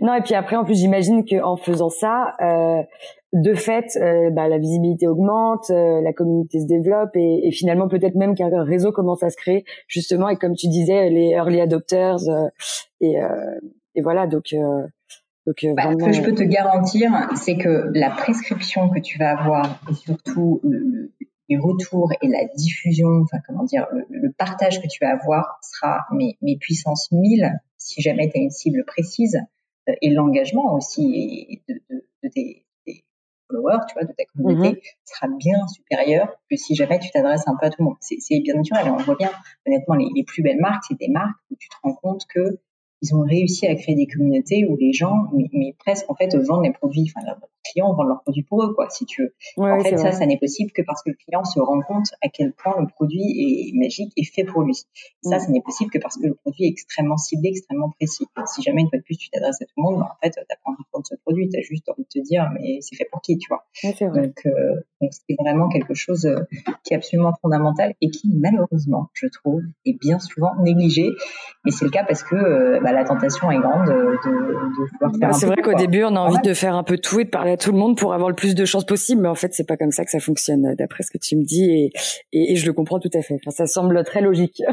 Non, 0.00 0.14
et 0.14 0.22
puis 0.22 0.34
après, 0.34 0.56
en 0.56 0.64
plus, 0.64 0.78
j'imagine 0.78 1.24
qu'en 1.24 1.56
faisant 1.56 1.90
ça, 1.90 2.34
euh, 2.40 2.82
de 3.32 3.54
fait, 3.54 3.96
euh, 3.96 4.30
bah, 4.30 4.48
la 4.48 4.58
visibilité 4.58 5.06
augmente, 5.06 5.70
euh, 5.70 6.00
la 6.02 6.12
communauté 6.12 6.60
se 6.60 6.66
développe 6.66 7.16
et, 7.16 7.46
et 7.46 7.50
finalement 7.50 7.88
peut-être 7.88 8.14
même 8.14 8.34
qu'un 8.34 8.50
réseau 8.62 8.92
commence 8.92 9.22
à 9.22 9.30
se 9.30 9.36
créer 9.36 9.64
justement. 9.88 10.28
Et 10.28 10.36
comme 10.36 10.54
tu 10.54 10.68
disais, 10.68 11.08
les 11.08 11.30
early 11.30 11.60
adopters 11.60 12.28
euh, 12.28 12.48
et, 13.00 13.22
euh, 13.22 13.58
et 13.94 14.02
voilà. 14.02 14.26
Donc, 14.26 14.54
donc 15.46 15.56
bah, 15.74 15.92
ce 15.92 16.04
que 16.04 16.12
je 16.12 16.22
peux 16.22 16.34
te 16.34 16.42
garantir, 16.42 17.10
c'est 17.34 17.56
que 17.56 17.90
la 17.94 18.10
prescription 18.10 18.90
que 18.90 19.00
tu 19.00 19.18
vas 19.18 19.38
avoir 19.38 19.80
et 19.90 19.94
surtout 19.94 20.60
les 21.52 21.58
retours 21.58 22.10
et 22.22 22.28
la 22.28 22.44
diffusion, 22.56 23.08
enfin 23.22 23.38
comment 23.46 23.64
dire, 23.64 23.86
le, 24.08 24.32
partage 24.32 24.80
que 24.80 24.88
tu 24.88 25.04
vas 25.04 25.12
avoir 25.12 25.58
sera 25.62 26.06
mes, 26.12 26.36
mes 26.40 26.56
puissances 26.56 27.10
1000 27.12 27.52
si 27.76 28.00
jamais 28.00 28.30
tu 28.30 28.38
as 28.38 28.42
une 28.42 28.50
cible 28.50 28.84
précise 28.86 29.38
euh, 29.88 29.92
et 30.00 30.10
l'engagement 30.10 30.74
aussi 30.74 31.62
de, 31.68 31.74
de, 31.90 32.06
de 32.22 32.28
tes, 32.28 32.64
followers, 33.48 33.84
tu 33.88 33.94
vois, 33.94 34.04
de 34.04 34.12
ta 34.12 34.24
communauté 34.34 34.78
mm-hmm. 34.78 34.94
sera 35.04 35.28
bien 35.36 35.66
supérieur 35.68 36.32
que 36.50 36.56
si 36.56 36.74
jamais 36.74 36.98
tu 36.98 37.10
t'adresses 37.10 37.46
un 37.46 37.56
peu 37.60 37.66
à 37.66 37.70
tout 37.70 37.82
le 37.82 37.84
monde. 37.86 37.96
C'est 38.00 38.40
bien 38.40 38.54
naturel, 38.54 38.90
on 38.90 38.96
voit 38.96 39.16
bien, 39.16 39.30
honnêtement, 39.66 39.94
les, 39.94 40.08
les 40.14 40.24
plus 40.24 40.42
belles 40.42 40.60
marques, 40.60 40.84
c'est 40.88 40.98
des 40.98 41.08
marques 41.08 41.36
où 41.50 41.56
tu 41.58 41.68
te 41.68 41.74
rends 41.82 41.94
compte 41.94 42.22
que 42.32 42.60
ils 43.02 43.14
ont 43.14 43.22
réussi 43.22 43.66
à 43.66 43.74
créer 43.74 43.94
des 43.94 44.06
communautés 44.06 44.64
où 44.68 44.76
les 44.76 44.92
gens, 44.92 45.28
mais, 45.34 45.48
mais 45.52 45.74
presque 45.78 46.08
en 46.08 46.14
fait, 46.14 46.34
vendent 46.36 46.64
les 46.64 46.72
produits, 46.72 47.10
enfin 47.14 47.26
leurs 47.26 47.38
clients 47.64 47.94
vendent 47.94 48.08
leurs 48.08 48.22
produits 48.22 48.42
pour 48.42 48.62
eux, 48.62 48.74
quoi, 48.74 48.88
si 48.90 49.06
tu 49.06 49.22
veux. 49.22 49.34
en 49.56 49.80
fait, 49.80 49.96
ça, 49.96 50.12
ça 50.12 50.26
n'est 50.26 50.38
possible 50.38 50.70
que 50.72 50.82
parce 50.82 51.02
que 51.02 51.10
le 51.10 51.16
client 51.16 51.44
se 51.44 51.60
rend 51.60 51.80
compte 51.82 52.06
à 52.22 52.28
quel 52.28 52.52
point 52.52 52.74
le 52.80 52.86
produit 52.86 53.22
est 53.22 53.78
magique 53.78 54.12
et 54.16 54.24
fait 54.24 54.44
pour 54.44 54.62
lui. 54.62 54.74
Ça, 55.22 55.36
mm. 55.36 55.40
ça 55.40 55.48
n'est 55.48 55.60
possible 55.60 55.90
que 55.90 55.98
parce 55.98 56.16
que 56.16 56.26
le 56.26 56.34
produit 56.34 56.64
est 56.64 56.68
extrêmement 56.68 57.16
ciblé, 57.16 57.50
extrêmement 57.50 57.90
précis. 57.90 58.26
si 58.46 58.62
jamais 58.62 58.82
une 58.82 58.88
fois 58.88 58.98
de 58.98 59.04
plus 59.04 59.16
tu 59.16 59.30
t'adresses 59.30 59.60
à 59.62 59.64
tout 59.64 59.74
le 59.76 59.82
monde, 59.82 60.00
bah, 60.00 60.12
en 60.12 60.18
fait, 60.22 60.30
t'as 60.30 60.42
pas 60.42 60.70
envie 60.70 60.82
de 60.82 60.88
prendre 60.90 61.06
ce 61.06 61.14
produit, 61.24 61.48
t'as 61.48 61.62
juste 61.62 61.88
envie 61.88 62.02
de 62.02 62.20
te 62.20 62.24
dire, 62.24 62.50
mais 62.54 62.78
c'est 62.80 62.96
fait 62.96 63.08
pour 63.10 63.20
qui, 63.20 63.38
tu 63.38 63.48
vois. 63.48 63.64
donc, 63.82 64.40
euh, 64.46 64.80
donc 65.00 65.10
c'est 65.12 65.36
vraiment 65.38 65.68
quelque 65.68 65.94
chose 65.94 66.26
euh, 66.26 66.40
qui 66.84 66.94
est 66.94 66.96
absolument 66.96 67.32
fondamental 67.40 67.94
et 68.00 68.10
qui 68.10 68.30
malheureusement, 68.34 69.08
je 69.14 69.26
trouve, 69.26 69.62
est 69.84 69.98
bien 69.98 70.18
souvent 70.18 70.52
négligé. 70.62 71.10
Mais 71.64 71.70
c'est 71.70 71.84
le 71.84 71.90
cas 71.90 72.04
parce 72.04 72.22
que 72.22 72.34
euh, 72.34 72.80
bah, 72.80 72.91
la 72.92 73.04
tentation 73.04 73.50
est 73.50 73.58
grande 73.58 73.86
de, 73.86 73.92
de 73.92 74.90
pouvoir 74.92 75.10
faire. 75.12 75.28
Bah, 75.28 75.32
c'est 75.32 75.46
vrai 75.46 75.62
qu'au 75.62 75.74
début, 75.74 76.04
on 76.04 76.14
a 76.16 76.20
envie 76.20 76.40
de 76.42 76.54
faire 76.54 76.74
un 76.74 76.82
peu 76.82 76.98
tout 76.98 77.20
et 77.20 77.24
de 77.24 77.30
parler 77.30 77.52
à 77.52 77.56
tout 77.56 77.72
le 77.72 77.78
monde 77.78 77.96
pour 77.96 78.14
avoir 78.14 78.28
le 78.28 78.34
plus 78.34 78.54
de 78.54 78.64
chances 78.64 78.84
possible, 78.84 79.22
mais 79.22 79.28
en 79.28 79.34
fait, 79.34 79.52
c'est 79.54 79.66
pas 79.66 79.76
comme 79.76 79.90
ça 79.90 80.04
que 80.04 80.10
ça 80.10 80.20
fonctionne, 80.20 80.74
d'après 80.76 81.02
ce 81.02 81.10
que 81.10 81.18
tu 81.18 81.36
me 81.36 81.44
dis, 81.44 81.92
et, 82.32 82.52
et, 82.52 82.56
je 82.56 82.66
le 82.66 82.72
comprends 82.72 82.98
tout 82.98 83.10
à 83.14 83.22
fait. 83.22 83.34
Enfin, 83.34 83.50
ça 83.50 83.66
semble 83.66 84.02
très 84.04 84.20
logique. 84.20 84.62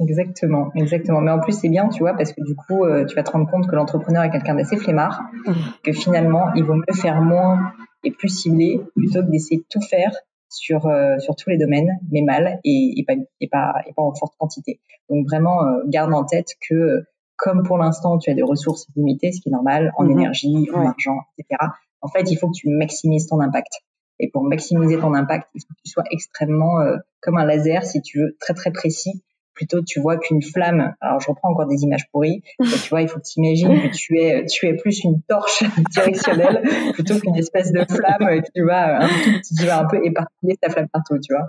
Exactement, 0.00 0.72
exactement. 0.74 1.20
Mais 1.20 1.30
en 1.30 1.38
plus, 1.38 1.52
c'est 1.52 1.68
bien, 1.68 1.88
tu 1.88 2.00
vois, 2.00 2.14
parce 2.14 2.32
que 2.32 2.42
du 2.44 2.56
coup, 2.56 2.84
euh, 2.84 3.04
tu 3.04 3.14
vas 3.14 3.22
te 3.22 3.30
rendre 3.30 3.48
compte 3.48 3.68
que 3.68 3.76
l'entrepreneur 3.76 4.24
est 4.24 4.30
quelqu'un 4.30 4.56
d'assez 4.56 4.76
flemmard, 4.76 5.22
mmh. 5.46 5.52
que 5.84 5.92
finalement, 5.92 6.52
il 6.56 6.64
vaut 6.64 6.74
mieux 6.74 6.94
faire 7.00 7.22
moins 7.22 7.72
et 8.02 8.10
plus 8.10 8.28
ciblé 8.28 8.80
plutôt 8.96 9.22
que 9.22 9.30
d'essayer 9.30 9.58
de 9.58 9.66
tout 9.70 9.80
faire 9.80 10.10
sur 10.54 10.86
euh, 10.86 11.18
sur 11.18 11.36
tous 11.36 11.50
les 11.50 11.58
domaines, 11.58 11.98
mais 12.10 12.22
mal 12.22 12.60
et, 12.64 12.94
et, 12.96 13.04
pas, 13.04 13.14
et 13.40 13.48
pas 13.48 13.74
et 13.86 13.92
pas 13.92 14.02
en 14.02 14.14
forte 14.14 14.34
quantité. 14.38 14.80
Donc 15.08 15.26
vraiment, 15.26 15.64
euh, 15.64 15.82
garde 15.86 16.12
en 16.12 16.24
tête 16.24 16.48
que 16.68 17.04
comme 17.36 17.62
pour 17.62 17.78
l'instant 17.78 18.18
tu 18.18 18.30
as 18.30 18.34
des 18.34 18.42
ressources 18.42 18.86
limitées, 18.96 19.32
ce 19.32 19.40
qui 19.40 19.48
est 19.48 19.52
normal 19.52 19.92
en 19.96 20.04
mhm. 20.04 20.12
énergie, 20.12 20.68
en 20.74 20.86
argent, 20.86 21.18
etc. 21.38 21.70
En 22.00 22.08
fait, 22.08 22.30
il 22.30 22.36
faut 22.36 22.48
que 22.48 22.56
tu 22.56 22.68
maximises 22.68 23.26
ton 23.26 23.40
impact. 23.40 23.72
Et 24.20 24.30
pour 24.30 24.44
maximiser 24.44 24.98
ton 24.98 25.12
impact, 25.14 25.48
il 25.54 25.60
faut 25.60 25.74
que 25.74 25.80
tu 25.84 25.90
sois 25.90 26.04
extrêmement 26.12 26.80
euh, 26.80 26.96
comme 27.20 27.36
un 27.36 27.44
laser, 27.44 27.82
si 27.84 28.00
tu 28.00 28.20
veux, 28.20 28.36
très 28.38 28.54
très 28.54 28.70
précis 28.70 29.24
plutôt 29.54 29.82
tu 29.82 30.00
vois 30.00 30.16
qu'une 30.18 30.42
flamme. 30.42 30.94
Alors 31.00 31.20
je 31.20 31.28
reprends 31.28 31.50
encore 31.50 31.66
des 31.66 31.82
images 31.82 32.08
pourries. 32.12 32.42
tu 32.60 32.88
vois, 32.90 33.02
il 33.02 33.08
faut 33.08 33.18
que 33.18 33.24
tu 33.24 33.40
imagines 33.40 33.82
que 33.82 33.94
tu 33.94 34.18
es 34.18 34.44
tu 34.46 34.66
es 34.66 34.74
plus 34.74 35.04
une 35.04 35.22
torche 35.28 35.64
directionnelle 35.92 36.62
plutôt 36.92 37.18
qu'une 37.18 37.36
espèce 37.36 37.72
de 37.72 37.84
flamme 37.84 38.42
qui 38.42 38.60
va 38.60 39.04
un 39.04 39.08
peu, 39.08 39.30
qui 39.40 39.64
va 39.64 39.80
un 39.80 39.86
peu 39.86 40.04
éparpiller 40.04 40.56
ta 40.60 40.70
flamme 40.70 40.88
partout, 40.92 41.18
tu 41.18 41.34
vois. 41.34 41.48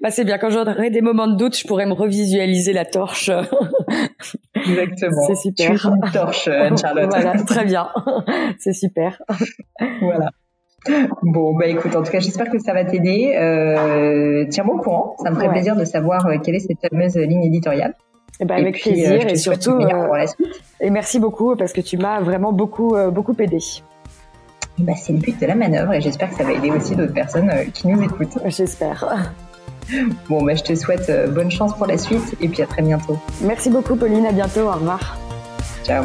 Bah 0.00 0.10
c'est 0.10 0.24
bien 0.24 0.38
quand 0.38 0.50
j'aurai 0.50 0.90
des 0.90 1.00
moments 1.00 1.28
de 1.28 1.36
doute, 1.36 1.56
je 1.56 1.66
pourrais 1.66 1.86
me 1.86 1.94
revisualiser 1.94 2.72
la 2.72 2.84
torche. 2.84 3.30
Exactement. 4.54 5.26
C'est 5.26 5.34
super. 5.34 5.80
Tu 5.80 5.86
es 5.86 5.90
une 5.90 6.12
torche, 6.12 6.44
Charlotte. 6.80 7.10
voilà, 7.10 7.42
très 7.44 7.64
bien. 7.64 7.88
C'est 8.58 8.72
super. 8.72 9.22
voilà. 10.00 10.30
Bon, 11.22 11.54
bah 11.54 11.66
écoute, 11.66 11.94
en 11.94 12.02
tout 12.02 12.10
cas, 12.10 12.18
j'espère 12.18 12.50
que 12.50 12.58
ça 12.58 12.72
va 12.72 12.84
t'aider. 12.84 13.34
Euh, 13.38 14.44
Tiens-moi 14.50 14.74
au 14.76 14.78
courant. 14.78 15.16
Ça 15.22 15.30
me 15.30 15.36
ferait 15.36 15.50
plaisir 15.50 15.76
de 15.76 15.84
savoir 15.84 16.26
euh, 16.26 16.36
quelle 16.42 16.56
est 16.56 16.60
cette 16.60 16.80
fameuse 16.88 17.16
ligne 17.16 17.44
éditoriale. 17.44 17.94
Eh 18.40 18.44
ben, 18.44 18.56
avec 18.56 18.80
plaisir 18.80 19.20
euh, 19.24 19.28
et 19.28 19.36
surtout. 19.36 19.72
Euh, 19.72 20.26
et 20.80 20.90
merci 20.90 21.20
beaucoup 21.20 21.54
parce 21.54 21.72
que 21.72 21.80
tu 21.80 21.98
m'as 21.98 22.20
vraiment 22.20 22.52
beaucoup, 22.52 22.96
beaucoup 23.12 23.34
aidé. 23.38 23.58
Bah, 24.78 24.94
c'est 24.96 25.12
le 25.12 25.18
but 25.18 25.40
de 25.40 25.46
la 25.46 25.54
manœuvre 25.54 25.92
et 25.92 26.00
j'espère 26.00 26.30
que 26.30 26.36
ça 26.36 26.44
va 26.44 26.52
aider 26.52 26.70
aussi 26.70 26.96
d'autres 26.96 27.12
personnes 27.12 27.52
qui 27.72 27.88
nous 27.88 28.02
écoutent. 28.02 28.38
J'espère. 28.46 29.32
Bon, 30.28 30.42
bah, 30.42 30.54
je 30.54 30.62
te 30.62 30.74
souhaite 30.76 31.10
bonne 31.34 31.50
chance 31.50 31.76
pour 31.76 31.86
la 31.86 31.98
suite 31.98 32.36
et 32.40 32.48
puis 32.48 32.62
à 32.62 32.66
très 32.66 32.82
bientôt. 32.82 33.18
Merci 33.42 33.68
beaucoup, 33.68 33.96
Pauline. 33.96 34.24
À 34.24 34.32
bientôt. 34.32 34.60
Au 34.60 34.72
revoir. 34.72 35.18
Ciao. 35.84 36.04